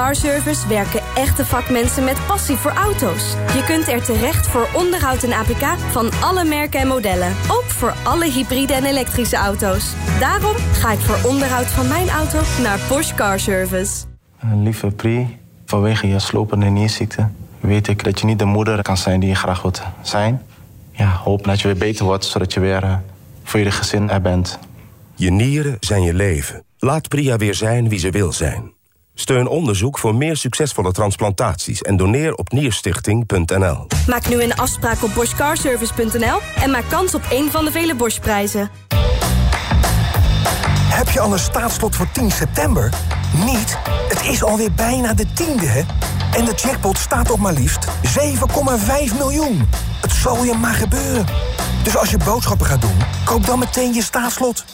Bosch 0.04 0.22
Car 0.22 0.32
Service 0.32 0.68
werken 0.68 1.02
echte 1.16 1.46
vakmensen 1.46 2.04
met 2.04 2.26
passie 2.28 2.56
voor 2.56 2.72
auto's. 2.72 3.32
Je 3.32 3.64
kunt 3.66 3.88
er 3.88 4.04
terecht 4.04 4.48
voor 4.48 4.68
onderhoud 4.74 5.24
en 5.24 5.34
APK 5.34 5.80
van 5.92 6.12
alle 6.22 6.44
merken 6.44 6.80
en 6.80 6.88
modellen. 6.88 7.36
Ook 7.48 7.64
voor 7.64 7.94
alle 8.04 8.32
hybride 8.32 8.74
en 8.74 8.86
elektrische 8.86 9.36
auto's. 9.36 9.94
Daarom 10.20 10.56
ga 10.56 10.92
ik 10.92 11.00
voor 11.00 11.30
onderhoud 11.32 11.66
van 11.66 11.88
mijn 11.88 12.10
auto 12.10 12.40
naar 12.62 12.80
Bosch 12.90 13.16
Car 13.16 13.40
Service. 13.40 14.06
Lieve 14.56 14.88
Pri, 14.88 15.38
vanwege 15.66 16.08
je 16.08 16.20
slopende 16.20 16.66
nierziekte 16.66 17.30
weet 17.60 17.88
ik 17.88 18.04
dat 18.04 18.20
je 18.20 18.26
niet 18.26 18.40
de 18.40 18.46
moeder 18.46 18.82
kan 18.82 18.98
zijn 18.98 19.20
die 19.20 19.30
je 19.30 19.36
graag 19.36 19.62
wilt 19.62 19.82
zijn. 20.02 20.42
Ja, 20.92 21.10
hoop 21.10 21.44
dat 21.44 21.62
je 21.62 21.68
weer 21.68 21.78
beter 21.78 22.06
wordt, 22.06 22.26
zodat 22.26 22.54
je 22.54 22.60
weer 22.60 22.84
eh, 22.84 22.96
voor 23.44 23.60
je 23.60 23.72
gezin 23.72 24.10
er 24.10 24.22
bent. 24.22 24.60
Je 25.16 25.32
nieren 25.32 25.78
zijn 25.80 26.02
je 26.02 26.14
leven. 26.14 26.64
Laat 26.78 27.08
Priya 27.08 27.38
weer 27.38 27.56
zijn 27.56 27.90
wie 27.90 28.00
ze 28.00 28.10
wil 28.10 28.32
zijn. 28.32 28.72
Steun 29.16 29.48
onderzoek 29.48 30.00
voor 30.00 30.16
meer 30.16 30.38
succesvolle 30.38 30.92
transplantaties 30.92 31.82
en 31.82 31.98
doneer 31.98 32.34
op 32.34 32.52
nierstichting.nl. 32.52 33.88
Maak 34.08 34.30
nu 34.30 34.44
een 34.44 34.56
afspraak 34.56 35.04
op 35.04 35.14
boschcarservice.nl 35.14 36.40
en 36.62 36.72
maak 36.72 36.84
kans 36.90 37.16
op 37.16 37.22
een 37.30 37.52
van 37.52 37.66
de 37.66 37.72
vele 37.72 37.96
Bosch-prijzen. 37.96 38.70
Heb 40.90 41.10
je 41.10 41.20
al 41.20 41.34
een 41.34 41.40
staatslot 41.40 41.96
voor 41.96 42.08
10 42.12 42.32
september? 42.32 42.90
Niet? 43.46 43.78
Het 44.08 44.26
is 44.26 44.44
alweer 44.44 44.72
bijna 44.72 45.14
de 45.14 45.26
tiende, 45.34 45.66
hè? 45.66 45.82
En 46.38 46.46
de 46.46 46.54
jackpot 46.56 46.98
staat 46.98 47.32
op 47.32 47.40
maar 47.40 47.54
liefst 47.54 47.88
7,5 47.88 49.18
miljoen. 49.18 49.70
Het 50.02 50.12
zal 50.12 50.44
je 50.44 50.54
maar 50.54 50.74
gebeuren. 50.74 51.26
Dus 51.84 51.98
als 51.98 52.10
je 52.10 52.18
boodschappen 52.18 52.66
gaat 52.66 52.82
doen, 52.82 52.98
koop 53.26 53.46
dan 53.46 53.60
meteen 53.60 53.94
je 53.94 54.02
staatslot. 54.02 54.66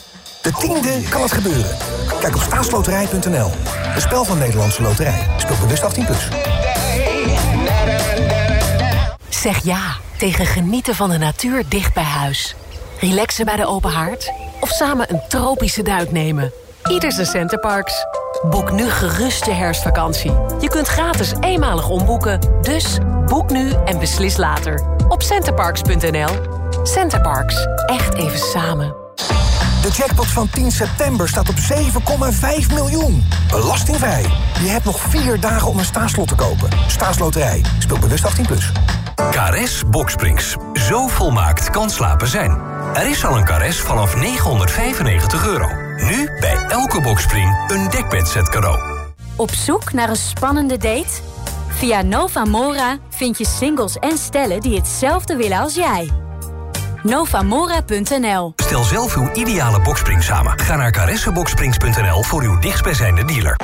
De 0.42 0.52
tiende 0.52 1.02
kan 1.10 1.22
het 1.22 1.32
gebeuren. 1.32 1.76
Kijk 2.20 2.34
op 2.34 2.42
staatsloterij.nl. 2.42 3.50
Een 3.94 4.00
spel 4.00 4.24
van 4.24 4.38
Nederlandse 4.38 4.82
Loterij. 4.82 5.26
Speel 5.36 5.56
bewust 5.56 5.82
18+. 5.82 6.06
Plus. 6.06 6.28
Zeg 9.28 9.64
ja 9.64 9.96
tegen 10.18 10.46
genieten 10.46 10.94
van 10.94 11.10
de 11.10 11.18
natuur 11.18 11.64
dicht 11.68 11.94
bij 11.94 12.02
huis. 12.02 12.54
Relaxen 13.00 13.44
bij 13.44 13.56
de 13.56 13.66
open 13.66 13.90
haard 13.90 14.32
of 14.60 14.68
samen 14.68 15.12
een 15.12 15.20
tropische 15.28 15.82
duik 15.82 16.12
nemen. 16.12 16.52
Ieder 16.88 17.12
zijn 17.12 17.26
Centerparks. 17.26 18.06
Boek 18.50 18.72
nu 18.72 18.90
gerust 18.90 19.44
je 19.44 19.52
herfstvakantie. 19.52 20.32
Je 20.60 20.68
kunt 20.68 20.88
gratis 20.88 21.32
eenmalig 21.40 21.88
omboeken. 21.88 22.40
Dus 22.62 22.98
boek 23.26 23.50
nu 23.50 23.72
en 23.84 23.98
beslis 23.98 24.36
later. 24.36 24.82
Op 25.08 25.22
centerparks.nl. 25.22 26.30
Centerparks. 26.82 27.66
Echt 27.86 28.14
even 28.14 28.38
samen. 28.38 29.09
De 29.82 29.88
jackpot 29.88 30.26
van 30.26 30.48
10 30.50 30.70
september 30.70 31.28
staat 31.28 31.48
op 31.48 31.56
7,5 31.56 32.74
miljoen. 32.74 33.24
Belastingvrij. 33.50 34.22
Je 34.62 34.68
hebt 34.68 34.84
nog 34.84 35.00
vier 35.00 35.40
dagen 35.40 35.68
om 35.68 35.78
een 35.78 35.84
staatslot 35.84 36.28
te 36.28 36.34
kopen. 36.34 36.68
Staatsloterij. 36.86 37.64
Speel 37.78 37.98
bewust 37.98 38.40
18+. 38.40 38.42
Plus. 38.46 38.72
Caress 39.30 39.82
Boxsprings. 39.90 40.56
Zo 40.72 41.06
volmaakt 41.08 41.70
kan 41.70 41.90
slapen 41.90 42.28
zijn. 42.28 42.60
Er 42.94 43.10
is 43.10 43.24
al 43.24 43.36
een 43.36 43.44
Caress 43.44 43.80
vanaf 43.80 44.16
995 44.16 45.46
euro. 45.46 45.68
Nu 45.96 46.30
bij 46.40 46.66
elke 46.68 47.00
boxspring 47.00 47.64
een 47.68 47.90
dekbedset 47.90 48.48
cadeau. 48.48 48.80
Op 49.36 49.50
zoek 49.50 49.92
naar 49.92 50.08
een 50.08 50.16
spannende 50.16 50.76
date? 50.76 51.20
Via 51.68 52.02
Novamora 52.02 52.98
vind 53.08 53.38
je 53.38 53.46
singles 53.46 53.96
en 53.96 54.18
stellen 54.18 54.60
die 54.60 54.76
hetzelfde 54.76 55.36
willen 55.36 55.58
als 55.58 55.74
jij. 55.74 56.10
Novamora.nl 57.02 58.52
Stel 58.56 58.84
zelf 58.84 59.16
uw 59.16 59.30
ideale 59.34 59.80
boxspring 59.80 60.22
samen. 60.22 60.58
Ga 60.58 60.76
naar 60.76 60.90
caresseboxsprings.nl 60.90 62.22
voor 62.22 62.42
uw 62.42 62.58
dichtstbijzijnde 62.58 63.24
dealer. 63.24 63.60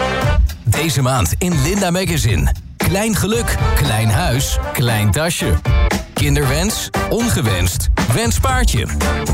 Deze 0.64 1.03
maand 1.03 1.35
in 1.38 1.62
Linda 1.62 1.90
Magazine. 1.90 2.55
Klein 2.77 3.14
geluk, 3.14 3.57
klein 3.75 4.11
huis, 4.11 4.59
klein 4.72 5.11
tasje. 5.11 5.55
Kinderwens, 6.26 6.90
ongewenst, 7.10 7.88
wenspaardje. 8.12 8.86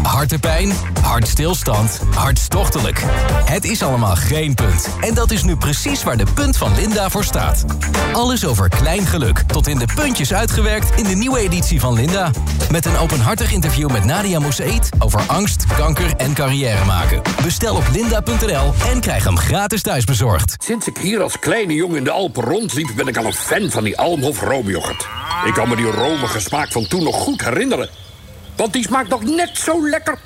Hartepijn, 0.02 0.72
hartstilstand, 1.02 2.00
hartstochtelijk. 2.14 3.02
Het 3.44 3.64
is 3.64 3.83
allemaal 3.83 4.16
geen 4.16 4.55
punt. 4.55 4.88
En 5.00 5.14
dat 5.14 5.31
is 5.31 5.42
nu 5.42 5.57
precies 5.57 6.02
waar 6.02 6.16
de 6.16 6.26
punt 6.35 6.57
van 6.57 6.74
Linda 6.74 7.11
voor 7.11 7.24
staat. 7.24 7.64
Alles 8.12 8.46
over 8.46 8.68
klein 8.68 9.07
geluk, 9.07 9.38
tot 9.38 9.66
in 9.66 9.78
de 9.78 9.87
puntjes 9.94 10.35
uitgewerkt 10.35 10.98
in 10.98 11.05
de 11.05 11.14
nieuwe 11.14 11.38
editie 11.38 11.81
van 11.81 11.94
Linda. 11.94 12.31
Met 12.70 12.87
een 12.87 12.96
openhartig 12.96 13.52
interview 13.52 13.90
met 13.90 14.05
Nadia 14.05 14.38
Moussaïd 14.38 14.88
over 14.98 15.20
angst, 15.20 15.66
kanker 15.76 16.16
en 16.16 16.35
carrière 16.35 16.85
maken. 16.85 17.22
Bestel 17.42 17.76
op 17.76 17.85
linda.nl 17.92 18.72
en 18.90 19.00
krijg 19.00 19.24
hem 19.24 19.38
gratis 19.38 19.83
thuisbezorgd. 19.83 20.57
Sinds 20.64 20.87
ik 20.87 20.98
hier 20.98 21.22
als 21.22 21.38
kleine 21.38 21.74
jongen 21.74 21.96
in 21.96 22.05
de 22.05 22.11
Alpen 22.11 22.44
rondliep... 22.44 22.90
ben 22.96 23.07
ik 23.07 23.16
al 23.16 23.24
een 23.24 23.33
fan 23.33 23.70
van 23.70 23.85
die 23.85 23.98
Almhof 23.98 24.40
roomyoghurt. 24.40 25.07
Ik 25.44 25.55
kan 25.55 25.68
me 25.68 25.76
die 25.76 25.90
romige 25.90 26.40
smaak 26.40 26.72
van 26.72 26.82
toen 26.88 27.03
nog 27.03 27.16
goed 27.16 27.45
herinneren. 27.45 27.88
Want 28.57 28.73
die 28.73 28.83
smaakt 28.83 29.09
nog 29.09 29.23
net 29.23 29.51
zo 29.59 29.88
lekker 29.88 30.18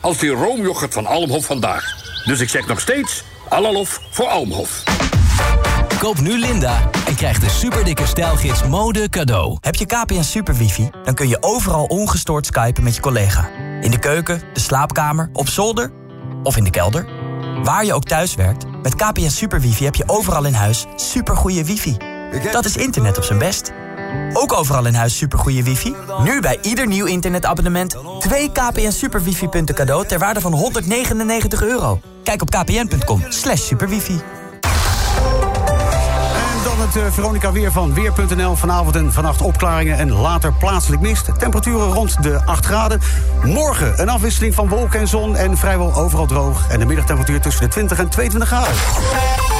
als 0.00 0.18
die 0.18 0.30
roomyoghurt 0.30 0.92
van 0.92 1.06
Almhof 1.06 1.46
vandaag. 1.46 1.84
Dus 2.24 2.40
ik 2.40 2.48
zeg 2.48 2.66
nog 2.66 2.80
steeds, 2.80 3.24
Alalof 3.48 4.00
voor 4.10 4.26
Almhof. 4.26 4.82
Koop 5.98 6.20
nu 6.20 6.38
Linda 6.38 6.90
en 7.06 7.14
krijg 7.14 7.38
de 7.38 7.48
superdikke 7.48 8.06
stijlgids 8.06 8.64
mode 8.64 9.08
cadeau. 9.08 9.56
Heb 9.60 9.74
je 9.74 9.86
KPN 9.86 10.22
Super 10.22 10.54
Wifi? 10.54 10.90
Dan 11.04 11.14
kun 11.14 11.28
je 11.28 11.36
overal 11.40 11.84
ongestoord 11.84 12.46
skypen 12.46 12.84
met 12.84 12.94
je 12.94 13.00
collega. 13.00 13.48
In 13.80 13.90
de 13.90 13.98
keuken, 13.98 14.42
de 14.52 14.60
slaapkamer, 14.60 15.30
op 15.32 15.48
zolder 15.48 15.92
of 16.42 16.56
in 16.56 16.64
de 16.64 16.70
kelder. 16.70 17.06
Waar 17.62 17.84
je 17.84 17.94
ook 17.94 18.04
thuis 18.04 18.34
werkt, 18.34 18.64
met 18.82 18.94
KPN 18.94 19.28
Super 19.28 19.60
Wifi 19.60 19.84
heb 19.84 19.94
je 19.94 20.04
overal 20.06 20.44
in 20.44 20.54
huis 20.54 20.86
supergoeie 20.96 21.64
wifi. 21.64 21.96
Dat 22.52 22.64
is 22.64 22.76
internet 22.76 23.16
op 23.16 23.24
zijn 23.24 23.38
best. 23.38 23.72
Ook 24.32 24.52
overal 24.52 24.86
in 24.86 24.94
huis 24.94 25.16
supergoeie 25.16 25.62
wifi? 25.62 25.94
Nu 26.24 26.40
bij 26.40 26.58
ieder 26.62 26.86
nieuw 26.86 27.06
internetabonnement... 27.06 27.96
twee 28.18 28.52
KPN 28.52 28.90
Super 28.90 29.22
Wifi 29.22 29.48
punten 29.48 29.74
cadeau 29.74 30.06
ter 30.06 30.18
waarde 30.18 30.40
van 30.40 30.52
199 30.52 31.62
euro. 31.62 32.00
Kijk 32.22 32.42
op 32.42 32.50
kpn.com 32.50 33.22
slash 33.28 33.60
superwifi. 33.60 34.20
En 36.54 36.62
dan 36.64 36.80
het 36.80 36.96
eh, 36.96 37.12
Veronica 37.12 37.52
Weer 37.52 37.72
van 37.72 37.94
Weer.nl. 37.94 38.54
Vanavond 38.54 38.96
en 38.96 39.12
vannacht 39.12 39.42
opklaringen 39.42 39.98
en 39.98 40.12
later 40.12 40.52
plaatselijk 40.52 41.02
mist. 41.02 41.38
Temperaturen 41.38 41.92
rond 41.92 42.22
de 42.22 42.44
8 42.44 42.64
graden. 42.66 43.00
Morgen 43.42 44.00
een 44.00 44.08
afwisseling 44.08 44.54
van 44.54 44.68
wolken 44.68 45.00
en 45.00 45.08
zon 45.08 45.36
en 45.36 45.56
vrijwel 45.56 45.94
overal 45.94 46.26
droog. 46.26 46.68
En 46.68 46.78
de 46.78 46.86
middagtemperatuur 46.86 47.40
tussen 47.40 47.62
de 47.62 47.68
20 47.68 47.98
en 47.98 48.08
22 48.08 48.48
graden. 48.48 49.53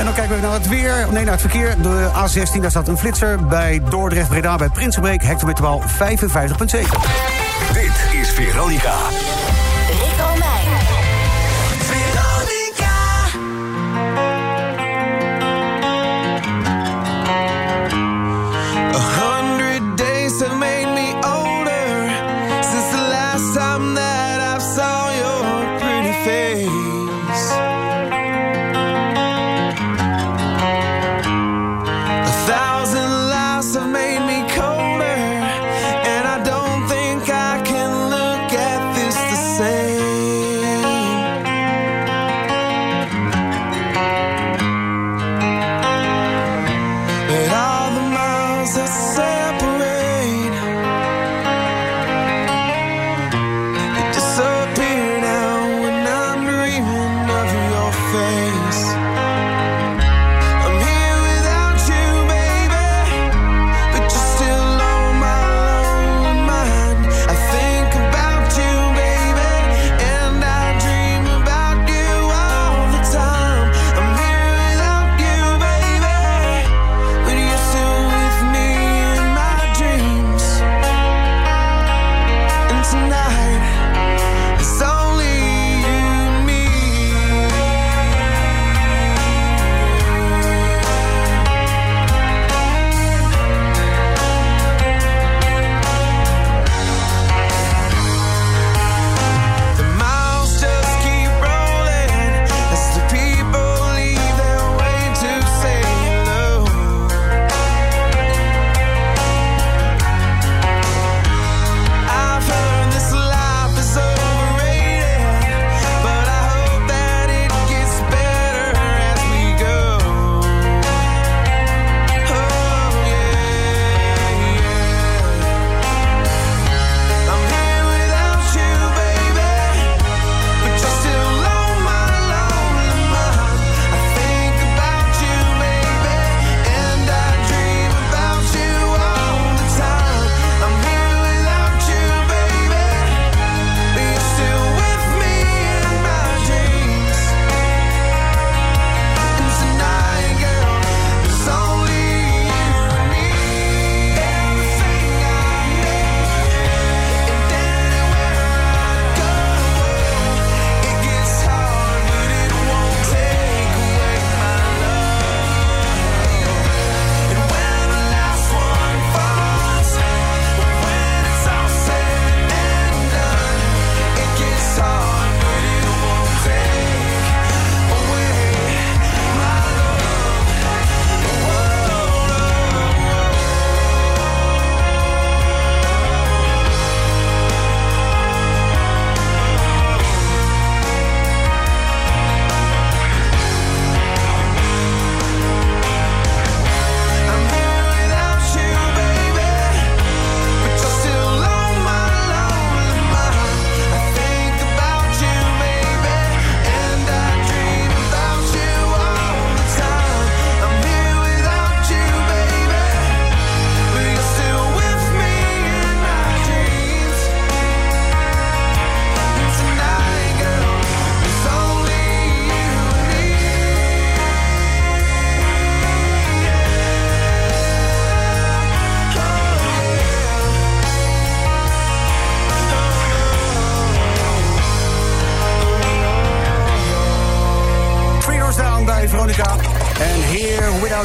En 0.00 0.06
dan 0.06 0.14
kijken 0.14 0.36
we 0.36 0.42
naar 0.42 0.52
het 0.52 0.68
weer. 0.68 1.06
Nee, 1.10 1.24
naar 1.24 1.32
het 1.32 1.40
verkeer. 1.40 1.82
De 1.82 2.10
A16, 2.14 2.60
daar 2.60 2.70
staat 2.70 2.88
een 2.88 2.98
flitser. 2.98 3.46
Bij 3.46 3.82
Dordrecht-Breda 3.88 4.56
bij 4.56 4.68
Prinsenbeek. 4.68 5.22
Hectometerpaal 5.22 5.82
55,7. 5.82 5.86
Dit 7.72 8.20
is 8.20 8.30
Veronica. 8.30 8.94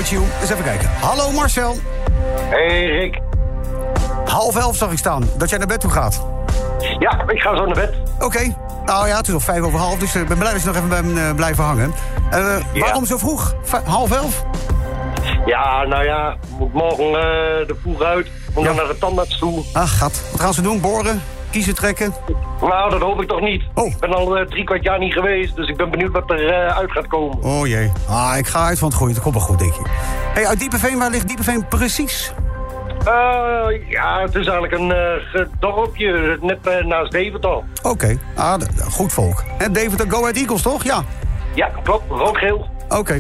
You. 0.09 0.23
Eens 0.41 0.49
even 0.49 0.63
kijken. 0.63 0.89
Hallo 1.01 1.31
Marcel. 1.31 1.75
Hey 2.49 2.85
Rick. 2.85 3.19
Half 4.25 4.55
elf 4.55 4.75
zag 4.75 4.91
ik 4.91 4.97
staan, 4.97 5.29
dat 5.37 5.49
jij 5.49 5.57
naar 5.57 5.67
bed 5.67 5.79
toe 5.79 5.91
gaat. 5.91 6.25
Ja, 6.99 7.23
ik 7.27 7.39
ga 7.39 7.55
zo 7.55 7.65
naar 7.65 7.75
bed. 7.75 7.93
Oké. 8.19 8.55
Nou 8.85 9.07
ja, 9.07 9.17
het 9.17 9.27
is 9.27 9.33
nog 9.33 9.43
vijf 9.43 9.61
over 9.61 9.79
half, 9.79 9.97
dus 9.97 10.15
ik 10.15 10.27
ben 10.27 10.37
blij 10.37 10.51
dat 10.51 10.61
je 10.61 10.67
nog 10.67 10.75
even 10.75 10.89
bij 10.89 11.03
me 11.03 11.21
eh, 11.21 11.35
blijven 11.35 11.63
hangen. 11.63 11.93
Eh, 12.31 12.55
Waarom 12.79 13.05
zo 13.05 13.17
vroeg? 13.17 13.55
V- 13.63 13.83
half 13.85 14.11
elf? 14.11 14.43
Ja, 15.45 15.83
nou 15.83 16.03
ja, 16.03 16.35
moet 16.59 16.73
morgen 16.73 17.05
eh 17.05 17.67
de 17.67 17.75
vroeg 17.81 18.01
uit. 18.01 18.27
Moet 18.55 18.65
dan 18.65 18.75
naar 18.75 18.87
de 18.87 18.97
tandarts 18.99 19.37
toe. 19.39 19.63
Ach, 19.73 19.97
gat. 19.97 20.21
Wat 20.31 20.41
gaan 20.41 20.53
ze 20.53 20.61
doen? 20.61 20.81
Boren? 20.81 21.21
Kiezen 21.55 21.75
trekken? 21.75 22.13
Nou, 22.61 22.89
dat 22.89 23.01
hoop 23.01 23.21
ik 23.21 23.27
toch 23.27 23.41
niet. 23.41 23.63
Oh. 23.73 23.85
Ik 23.85 23.99
ben 23.99 24.13
al 24.13 24.37
eh, 24.37 24.45
drie 24.45 24.63
kwart 24.63 24.83
jaar 24.83 24.99
niet 24.99 25.13
geweest, 25.13 25.55
dus 25.55 25.67
ik 25.67 25.77
ben 25.77 25.89
benieuwd 25.91 26.11
wat 26.11 26.31
er 26.31 26.49
eh, 26.49 26.77
uit 26.77 26.91
gaat 26.91 27.07
komen. 27.07 27.43
Oh 27.43 27.67
jee. 27.67 27.91
Ah, 28.09 28.33
ik 28.37 28.47
ga 28.47 28.65
uit 28.65 28.79
van 28.79 28.87
het 28.87 28.97
goede. 28.97 29.13
Dat 29.13 29.23
komt 29.23 29.35
wel 29.35 29.43
goed, 29.43 29.59
denk 29.59 29.73
je. 29.73 29.81
hey, 30.33 30.47
uit 30.47 30.59
Diepeveen, 30.59 30.97
waar 30.97 31.09
ligt 31.09 31.27
Diepeveen 31.27 31.67
precies? 31.67 32.33
Eh, 32.99 33.89
ja, 33.89 34.21
het 34.21 34.35
is 34.35 34.47
eigenlijk 34.47 34.73
een 34.73 34.89
ge- 35.31 35.47
dorpje, 35.59 36.37
net 36.41 36.67
eh, 36.67 36.85
naast 36.85 37.11
Deventer. 37.11 37.59
Oké. 37.83 38.17
Ah, 38.35 38.53
goed 38.91 39.13
volk. 39.13 39.43
En 39.57 39.73
David, 39.73 40.05
Go 40.07 40.19
Ahead 40.21 40.35
Eagles, 40.35 40.61
toch? 40.61 40.83
Ja. 40.83 41.03
Ja, 41.53 41.69
klopt. 41.83 42.03
Rood-geel. 42.09 42.67
Oké. 42.89 43.19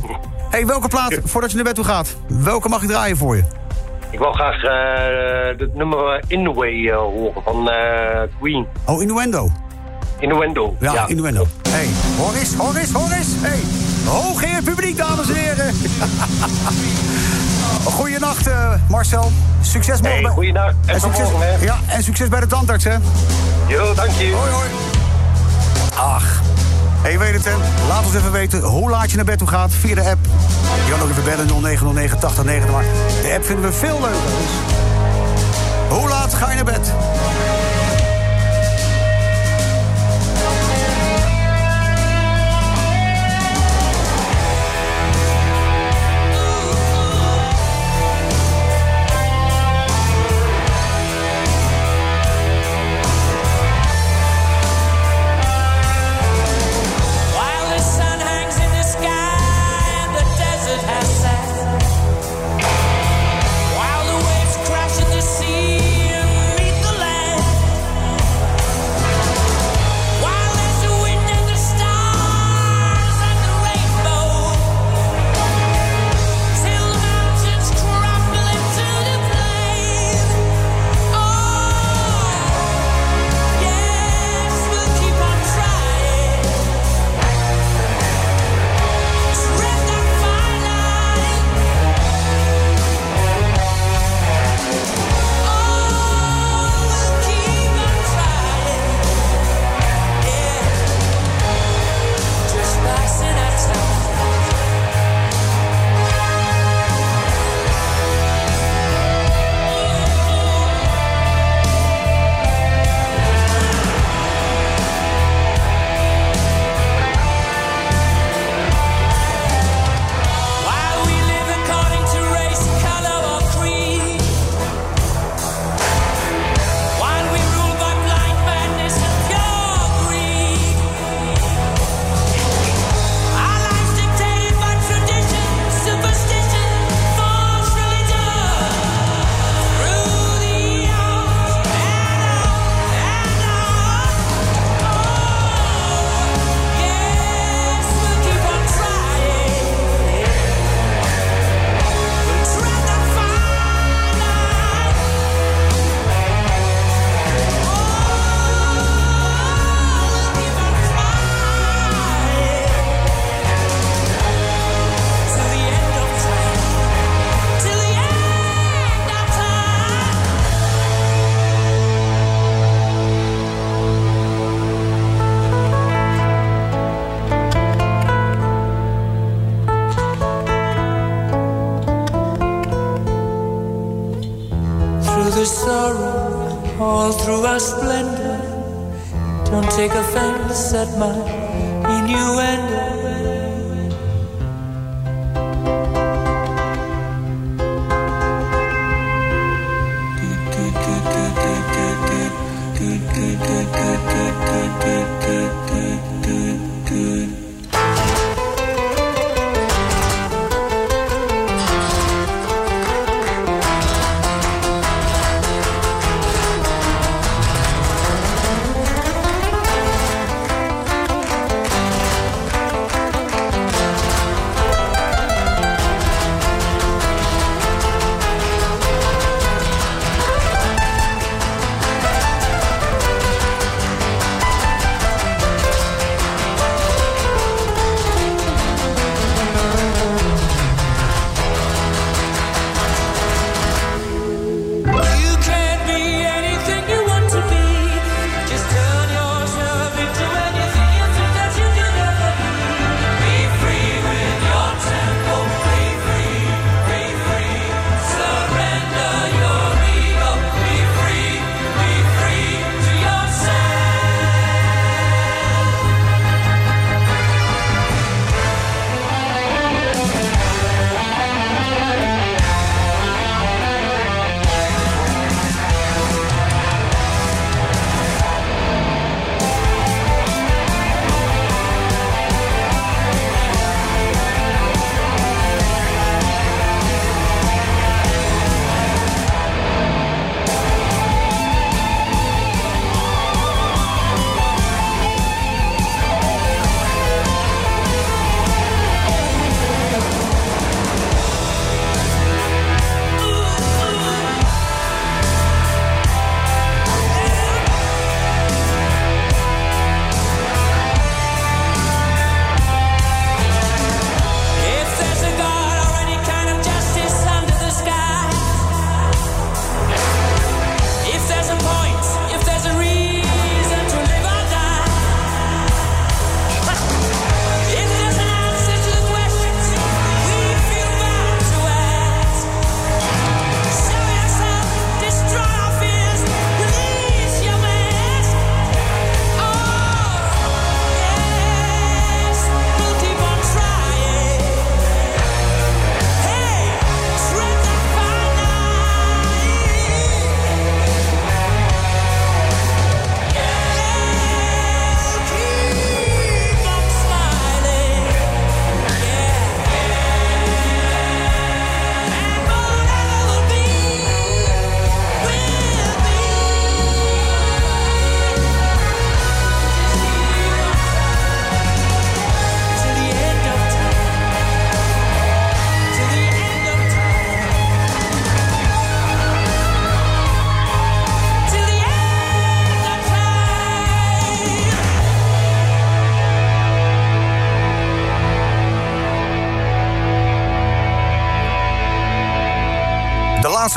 hey, 0.49 0.65
welke 0.65 0.87
plaat, 0.87 1.19
voordat 1.23 1.49
je 1.49 1.55
naar 1.55 1.65
bed 1.65 1.75
toe 1.75 1.83
gaat, 1.85 2.17
welke 2.27 2.69
mag 2.69 2.81
ik 2.81 2.89
draaien 2.89 3.17
voor 3.17 3.35
je? 3.35 3.43
Ik 4.15 4.21
wil 4.21 4.31
graag 4.31 4.63
eh 4.63 5.59
het 5.59 5.75
nummer 5.75 6.23
In 6.27 6.43
The 6.43 6.53
Way 6.53 6.91
horen 6.91 7.43
van 7.43 7.69
eh, 7.69 8.21
Queen. 8.39 8.67
Oh, 8.85 9.01
Innuendo. 9.01 9.49
Innuendo. 10.19 10.75
Ja, 10.79 10.93
Ja, 10.93 11.07
Innuendo. 11.07 11.47
hey, 11.69 11.87
hoor 12.17 12.33
eens, 12.33 12.53
hoor 12.55 12.75
eens, 12.75 12.91
hoor 12.91 13.11
eens. 13.11 13.27
Hey, 13.37 13.59
publiek, 14.63 14.97
dames 14.97 15.29
en 15.29 15.35
heren. 15.35 15.73
Goeienacht, 17.97 18.47
eh 18.47 18.73
Marcel. 18.89 19.31
Succes 19.61 20.01
morgen. 20.01 20.21
Hey, 20.23 20.31
goeienacht. 20.31 20.75
En 20.85 20.99
succes, 21.01 21.31
morgen, 21.31 21.47
hè. 21.59 21.63
Ja, 21.65 21.75
en 21.87 22.03
succes 22.03 22.27
bij 22.27 22.39
de 22.39 22.47
tandarts, 22.47 22.83
hè. 22.83 22.95
Jo, 23.67 23.93
dank 23.93 24.09
je. 24.11 24.31
Hoi, 24.31 24.51
hoi. 24.51 24.69
Ach. 25.95 26.41
Hey, 27.05 27.13
je 27.13 27.19
weet 27.19 27.33
het, 27.33 27.45
hè? 27.45 27.51
Laat 27.87 28.05
ons 28.05 28.15
even 28.15 28.31
weten 28.31 28.61
hoe 28.61 28.89
laat 28.89 29.09
je 29.09 29.15
naar 29.15 29.25
bed 29.25 29.37
toe 29.37 29.47
gaat 29.47 29.73
via 29.73 29.95
de 29.95 30.01
app. 30.01 30.25
Je 30.85 30.91
kan 30.91 31.01
ook 31.01 31.09
even 31.09 31.23
bellen 31.23 31.45
0909 31.45 32.17
8090, 32.17 32.71
maar 32.71 32.83
de 33.21 33.33
app 33.35 33.45
vinden 33.45 33.65
we 33.65 33.71
veel 33.71 34.01
leuker. 34.01 34.21
Dus. 34.21 35.97
Hoe 35.97 36.09
laat 36.09 36.33
ga 36.33 36.49
je 36.49 36.55
naar 36.55 36.65
bed? 36.65 36.93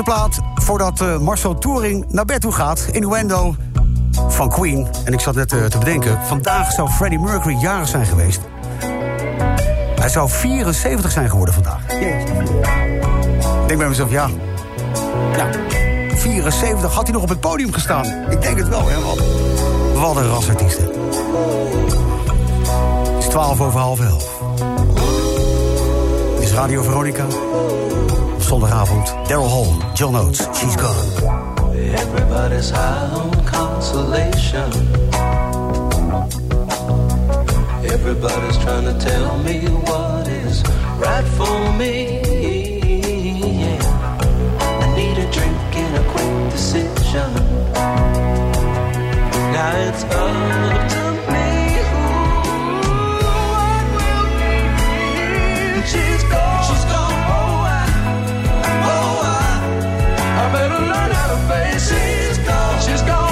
Plaat 0.09 0.41
voordat 0.55 1.01
eh, 1.01 1.19
Marcel 1.19 1.59
Touring 1.59 2.05
naar 2.09 2.25
bed 2.25 2.41
toe 2.41 2.53
gaat. 2.53 2.89
Innuendo 2.93 3.57
van 4.29 4.49
Queen. 4.49 4.87
En 5.05 5.13
ik 5.13 5.21
zat 5.21 5.35
net 5.35 5.53
eh, 5.53 5.65
te 5.65 5.79
bedenken, 5.79 6.19
vandaag 6.27 6.73
zou 6.73 6.89
Freddie 6.91 7.19
Mercury 7.19 7.57
jarig 7.61 7.89
zijn 7.89 8.07
geweest. 8.07 8.41
Hij 9.95 10.09
zou 10.09 10.29
74 10.29 11.11
zijn 11.11 11.31
geworden 11.31 11.55
vandaag. 11.55 11.83
Ik 11.83 13.67
denk 13.67 13.79
bij 13.79 13.89
mezelf, 13.89 14.11
ja. 14.11 14.29
Ja, 15.37 15.51
74 16.15 16.95
had 16.95 17.03
hij 17.03 17.13
nog 17.13 17.23
op 17.23 17.29
het 17.29 17.41
podium 17.41 17.73
gestaan. 17.73 18.05
Ik 18.31 18.43
denk 18.43 18.59
het 18.59 18.69
wel, 18.69 18.89
hè. 18.89 19.03
Wat, 19.03 19.23
wat 19.95 20.17
een 20.17 20.31
rasartiest, 20.31 20.79
hè. 20.79 20.85
Het 23.15 23.25
is 23.25 23.29
12 23.29 23.61
over 23.61 23.81
half 23.81 24.01
11. 24.01 24.41
Dit 26.35 26.45
is 26.45 26.53
Radio 26.53 26.83
Veronica. 26.83 27.25
Zondagavond, 28.49 29.05
Daryl 29.27 29.47
Hall, 29.47 29.95
John 29.95 30.17
Oates, 30.17 30.41
She's 30.59 30.75
Gone. 30.75 30.97
Everybody's 31.77 32.71
high 32.71 33.11
on 33.13 33.31
consolation. 33.45 34.73
Everybody's 37.93 38.57
trying 38.65 38.87
to 38.87 38.97
tell 38.99 39.39
me 39.41 39.67
what 39.89 40.27
is 40.29 40.63
right 40.97 41.27
for 41.37 41.73
me. 41.75 42.21
Yeah. 43.61 43.83
I 44.81 44.97
need 44.97 45.19
a 45.19 45.31
drink 45.31 45.77
and 45.85 45.97
a 46.03 46.05
quick 46.11 46.51
decision. 46.51 47.31
Now 49.53 49.77
it's 49.89 50.05
up 50.05 50.91
to 50.95 51.03
me. 51.33 51.49
Ooh, 51.99 53.21
what 53.61 53.85
will 53.99 54.27
be? 54.41 54.55
She's 55.87 56.23
gone. 56.33 56.65
She's 56.65 56.85
gone. 56.87 56.98
She's 62.89 63.03
gone. 63.03 63.29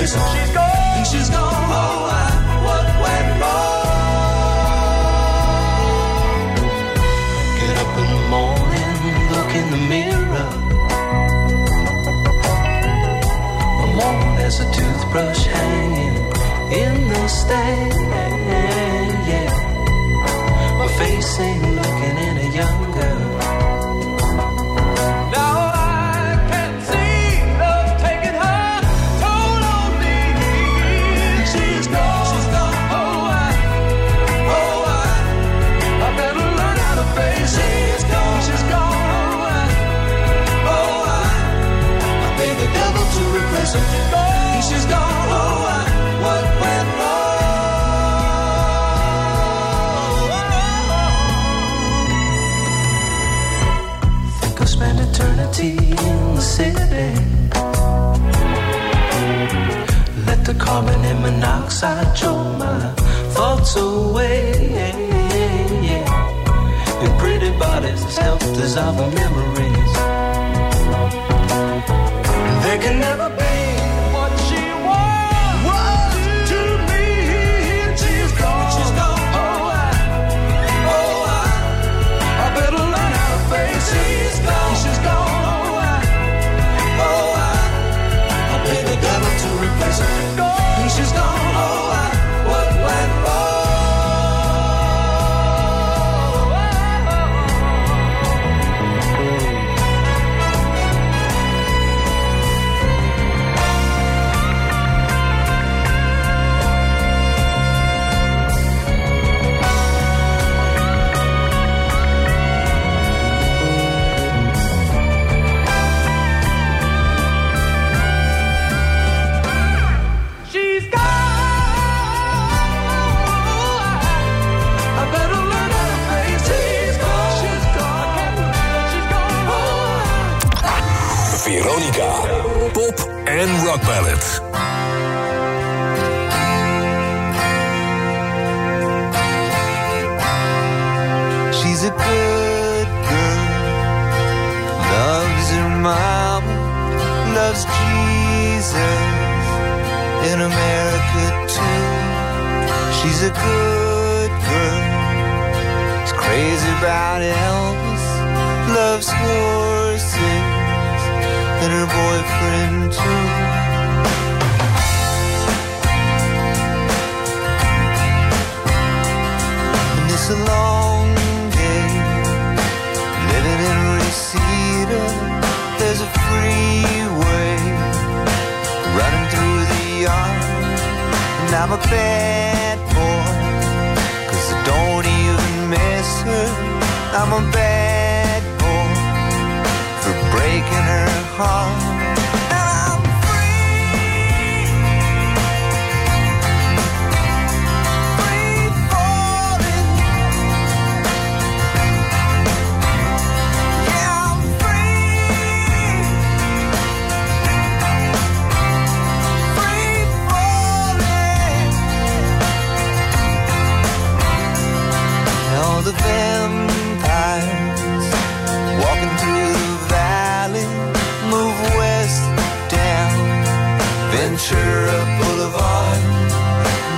And 0.00 0.08
she's 0.08 0.52
gone. 0.54 1.04
She's 1.10 1.30
gone 1.30 1.42
oh, 1.42 2.08
I, 2.10 2.26
what 2.66 2.86
went 3.04 3.28
wrong? 3.40 3.80
Get 7.60 7.74
up 7.82 7.92
in 8.00 8.06
the 8.14 8.22
morning, 8.34 8.96
look 9.34 9.50
in 9.60 9.66
the 9.74 9.80
mirror. 9.92 10.50
I'm 13.82 13.98
on 14.00 14.38
as 14.38 14.56
a 14.60 14.62
toothbrush 14.72 15.42
hanging 15.46 16.16
in 16.72 17.08
the 17.08 17.28
stand. 17.28 17.99
Carbon 61.20 61.40
monoxide 61.40 62.16
choke 62.16 62.58
my 62.58 62.94
thoughts 63.34 63.76
away. 63.76 64.52
In 67.02 67.18
pretty 67.18 67.50
bodies 67.58 68.04
dissolve 68.04 68.96
the 68.96 69.06
memories. 69.14 69.92
They 72.64 72.78
can 72.78 73.00
never 73.00 73.30
be 73.36 73.49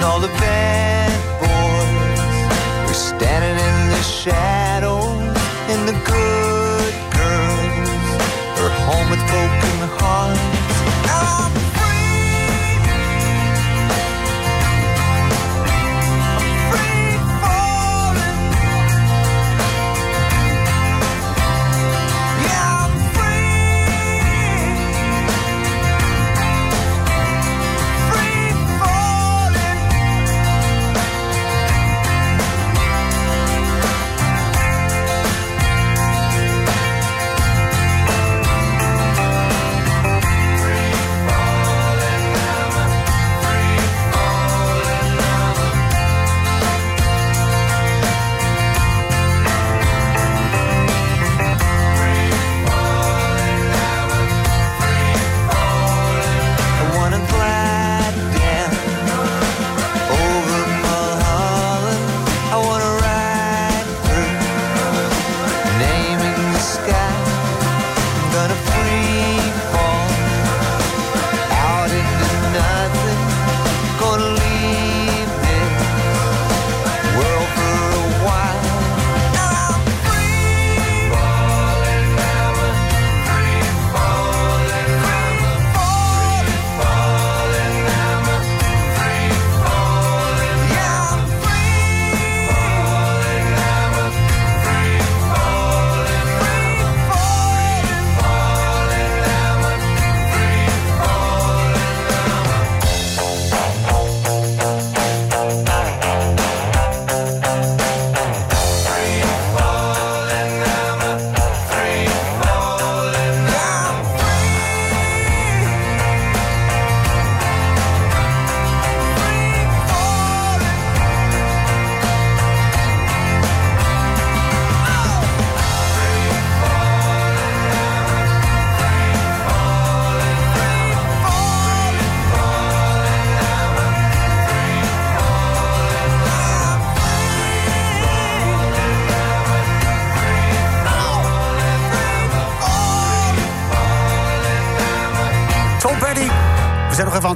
all 0.03 0.20
the 0.20 0.28
bad 0.28 1.12
boys. 1.40 2.90
Are 2.90 2.94
standing 2.94 3.57
in 3.68 3.90
the 3.90 4.03
shadow 4.03 4.71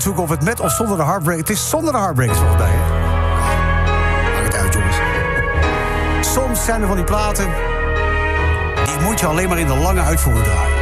We 0.07 0.13
zijn 0.13 0.25
nog 0.25 0.37
even 0.37 0.55
aan 0.55 0.57
het 0.57 0.57
zoeken 0.57 0.59
of 0.59 0.59
het 0.59 0.59
met 0.59 0.61
of 0.61 0.71
zonder 0.71 0.97
de 0.97 1.03
Heartbreak... 1.03 1.39
Het 1.39 1.51
is 1.51 1.69
zonder 1.69 1.93
de 1.93 1.99
Heartbreakers 1.99 2.39
volgens 2.39 2.61
mij, 2.61 2.71
hè? 2.71 2.81
Maakt 4.33 4.53
het 4.53 4.63
uit, 4.63 4.73
jongens. 4.73 4.97
Soms 6.21 6.65
zijn 6.65 6.81
er 6.81 6.87
van 6.87 6.97
die 6.97 7.05
platen... 7.05 7.47
die 8.85 9.01
moet 9.05 9.21
je 9.21 9.27
alleen 9.27 9.49
maar 9.49 9.59
in 9.59 9.67
de 9.67 9.77
lange 9.77 10.01
uitvoering 10.01 10.45
draaien. 10.45 10.75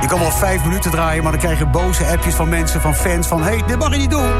Je 0.00 0.06
kan 0.06 0.18
wel 0.18 0.30
vijf 0.30 0.64
minuten 0.64 0.90
draaien, 0.90 1.22
maar 1.22 1.32
dan 1.32 1.40
krijg 1.40 1.58
je 1.58 1.66
boze 1.66 2.04
appjes 2.04 2.34
van 2.34 2.48
mensen, 2.48 2.80
van 2.80 2.94
fans... 2.94 3.26
van, 3.26 3.42
hé, 3.42 3.48
hey, 3.48 3.62
dit 3.66 3.78
mag 3.78 3.90
je 3.90 3.96
niet 3.96 4.10
doen. 4.10 4.30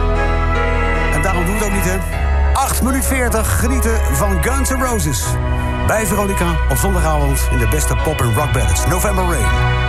En 1.12 1.22
daarom 1.22 1.44
doen 1.44 1.58
we 1.58 1.64
het 1.64 1.68
ook 1.68 1.76
niet, 1.76 1.84
hè? 1.84 1.98
8 2.52 2.82
minuut 2.82 3.06
40 3.06 3.60
genieten 3.60 4.16
van 4.16 4.42
Guns 4.42 4.70
N' 4.70 4.82
Roses. 4.82 5.24
Bij 5.86 6.06
Veronica 6.06 6.56
op 6.70 6.76
zondagavond 6.76 7.48
in 7.50 7.58
de 7.58 7.68
beste 7.68 7.96
pop- 7.96 8.20
en 8.20 8.34
rock 8.34 8.52
ballads. 8.52 8.86
November 8.86 9.24
Rain. 9.24 9.87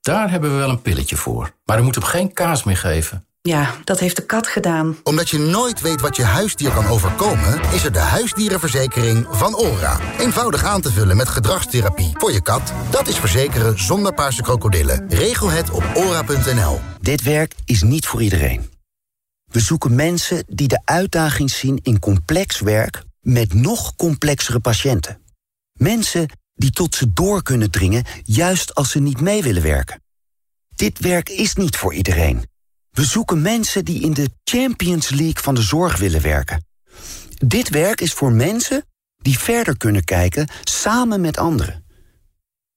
Daar 0.00 0.30
hebben 0.30 0.50
we 0.50 0.56
wel 0.56 0.70
een 0.70 0.82
pilletje 0.82 1.16
voor. 1.16 1.52
Maar 1.64 1.78
u 1.78 1.82
moet 1.82 1.94
hem 1.94 2.04
geen 2.04 2.32
kaas 2.32 2.64
meer 2.64 2.76
geven. 2.76 3.26
Ja, 3.46 3.74
dat 3.84 4.00
heeft 4.00 4.16
de 4.16 4.26
kat 4.26 4.46
gedaan. 4.46 4.96
Omdat 5.02 5.30
je 5.30 5.38
nooit 5.38 5.80
weet 5.80 6.00
wat 6.00 6.16
je 6.16 6.24
huisdier 6.24 6.70
kan 6.70 6.86
overkomen... 6.86 7.60
is 7.72 7.84
er 7.84 7.92
de 7.92 7.98
huisdierenverzekering 7.98 9.26
van 9.30 9.56
ORA. 9.56 10.00
Eenvoudig 10.18 10.64
aan 10.64 10.80
te 10.80 10.92
vullen 10.92 11.16
met 11.16 11.28
gedragstherapie 11.28 12.10
voor 12.12 12.32
je 12.32 12.42
kat. 12.42 12.72
Dat 12.90 13.08
is 13.08 13.18
verzekeren 13.18 13.78
zonder 13.78 14.14
paarse 14.14 14.42
krokodillen. 14.42 15.08
Regel 15.08 15.50
het 15.50 15.70
op 15.70 15.84
ora.nl. 15.94 16.80
Dit 17.00 17.22
werk 17.22 17.54
is 17.64 17.82
niet 17.82 18.06
voor 18.06 18.22
iedereen. 18.22 18.70
We 19.44 19.60
zoeken 19.60 19.94
mensen 19.94 20.44
die 20.46 20.68
de 20.68 20.80
uitdaging 20.84 21.50
zien 21.50 21.78
in 21.82 21.98
complex 21.98 22.60
werk... 22.60 23.02
met 23.20 23.54
nog 23.54 23.96
complexere 23.96 24.60
patiënten. 24.60 25.20
Mensen 25.72 26.28
die 26.56 26.70
tot 26.70 26.94
ze 26.94 27.12
door 27.12 27.42
kunnen 27.42 27.70
dringen... 27.70 28.04
juist 28.24 28.74
als 28.74 28.90
ze 28.90 28.98
niet 28.98 29.20
mee 29.20 29.42
willen 29.42 29.62
werken. 29.62 30.02
Dit 30.74 30.98
werk 30.98 31.28
is 31.28 31.54
niet 31.54 31.76
voor 31.76 31.94
iedereen. 31.94 32.44
We 32.90 33.04
zoeken 33.04 33.42
mensen 33.42 33.84
die 33.84 34.02
in 34.02 34.12
de 34.12 34.30
Champions 34.44 35.08
League 35.08 35.42
van 35.42 35.54
de 35.54 35.62
zorg 35.62 35.98
willen 35.98 36.22
werken. 36.22 36.66
Dit 37.46 37.68
werk 37.68 38.00
is 38.00 38.12
voor 38.12 38.32
mensen 38.32 38.84
die 39.16 39.38
verder 39.38 39.76
kunnen 39.76 40.04
kijken 40.04 40.48
samen 40.64 41.20
met 41.20 41.38
anderen. 41.38 41.84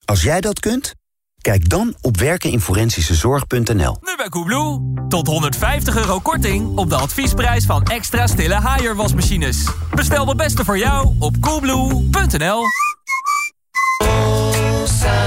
Als 0.06 0.22
jij 0.22 0.42
dat 0.42 0.60
kunt, 0.60 0.96
kijk 1.42 1.70
dan 1.70 1.96
op 2.02 2.18
werkeninforensische.nl. 2.18 3.98
Nu 4.02 4.16
bij 4.18 4.30
Koebloe. 4.30 4.94
Tot 5.08 5.28
150 5.28 5.96
euro 5.96 6.20
korting 6.20 6.78
op 6.78 6.90
de 6.90 6.96
adviesprijs 6.96 7.66
van 7.66 7.84
extra 7.84 8.28
stille 8.28 8.54
haier 8.54 8.96
wasmachines. 8.96 9.70
Bestel 9.96 10.26
de 10.26 10.36
beste 10.36 10.66
voor 10.66 10.78
jou 10.78 11.16
op 11.20 11.36
koebloe.nl. 11.40 12.64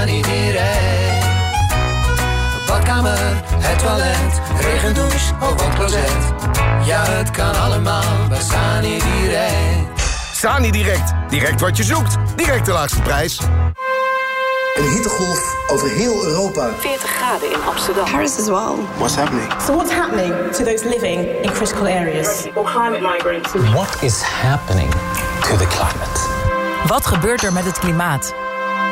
Saniteit. 0.03 1.23
Badkamer, 2.67 3.19
het 3.57 3.79
toilet, 3.79 4.41
regendouche 4.59 5.33
of 5.41 5.65
een 5.65 5.73
closet. 5.73 6.17
Ja, 6.85 7.05
het 7.05 7.31
kan 7.31 7.55
allemaal 7.55 8.27
bij 8.29 8.41
Sani 8.41 8.99
Direct. 8.99 10.01
Sani 10.33 10.71
Direct. 10.71 11.13
Direct 11.29 11.61
wat 11.61 11.77
je 11.77 11.83
zoekt. 11.83 12.15
Direct 12.35 12.65
de 12.65 12.71
laagste 12.71 13.01
prijs. 13.01 13.39
Een 14.73 14.89
hittegolf 14.89 15.55
over 15.67 15.89
heel 15.89 16.25
Europa. 16.25 16.69
40 16.79 17.09
graden 17.09 17.51
in 17.51 17.63
Amsterdam. 17.67 18.05
Paris 18.11 18.39
as 18.39 18.45
well. 18.45 18.85
What's 18.97 19.15
happening? 19.15 19.51
So 19.65 19.75
what's 19.75 19.93
happening 19.93 20.33
to 20.51 20.63
those 20.63 20.83
living 20.89 21.43
in 21.43 21.51
critical 21.51 21.87
areas? 21.87 22.47
Or 22.55 22.71
climate 22.71 23.01
migrants? 23.01 23.53
What 23.73 24.03
is 24.03 24.21
happening 24.21 24.89
to 25.41 25.57
the 25.57 25.67
climate? 25.67 26.19
Wat 26.87 27.05
gebeurt 27.05 27.43
er 27.43 27.53
met 27.53 27.65
het 27.65 27.79
klimaat? 27.79 28.33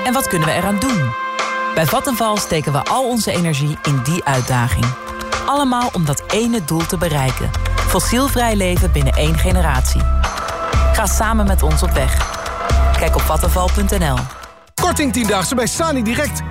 En 0.06 0.14
wat 0.14 0.28
kunnen 0.28 0.47
we 0.47 0.54
eraan 0.54 0.80
doen? 0.80 1.14
Bij 1.76 1.86
Vattenval 1.86 2.38
steken 2.38 2.72
we 2.72 2.84
al 2.84 3.04
onze 3.04 3.32
energie 3.32 3.78
in 3.84 4.02
die 4.04 4.24
uitdaging. 4.24 4.86
Allemaal 5.45 5.89
om 5.93 6.06
dat 6.06 6.24
ene 6.28 6.64
doel 6.64 6.86
te 6.86 6.97
bereiken. 6.97 7.49
Fossielvrij 7.76 8.56
leven 8.56 8.91
binnen 8.91 9.14
één 9.14 9.38
generatie. 9.38 10.02
Ga 10.93 11.06
samen 11.06 11.47
met 11.47 11.64
ons 11.64 11.84
op 11.84 11.91
weg. 11.91 12.39
Kijk 12.97 13.16
op 13.16 13.22
vattenval.nl. 13.22 14.18
Korting 14.82 15.18
10-daagse 15.18 15.56
bij 15.56 15.68
Sani 15.68 16.04
Direct. 16.04 16.41
10% 16.41 16.43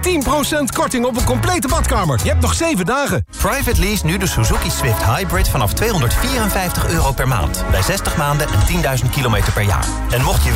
korting 0.74 1.04
op 1.04 1.16
een 1.16 1.24
complete 1.24 1.68
badkamer. 1.68 2.20
Je 2.22 2.28
hebt 2.28 2.40
nog 2.40 2.54
7 2.54 2.86
dagen. 2.86 3.24
Private 3.38 3.80
lease 3.80 4.06
nu 4.06 4.18
de 4.18 4.26
Suzuki 4.26 4.70
Swift 4.70 5.04
Hybrid 5.04 5.48
vanaf 5.48 5.72
254 5.72 6.88
euro 6.88 7.12
per 7.12 7.28
maand. 7.28 7.64
Bij 7.70 7.82
60 7.82 8.16
maanden 8.16 8.46
en 8.46 8.98
10.000 9.04 9.10
kilometer 9.10 9.52
per 9.52 9.62
jaar. 9.62 9.84
En 10.10 10.22
mocht 10.22 10.44
je 10.44 10.52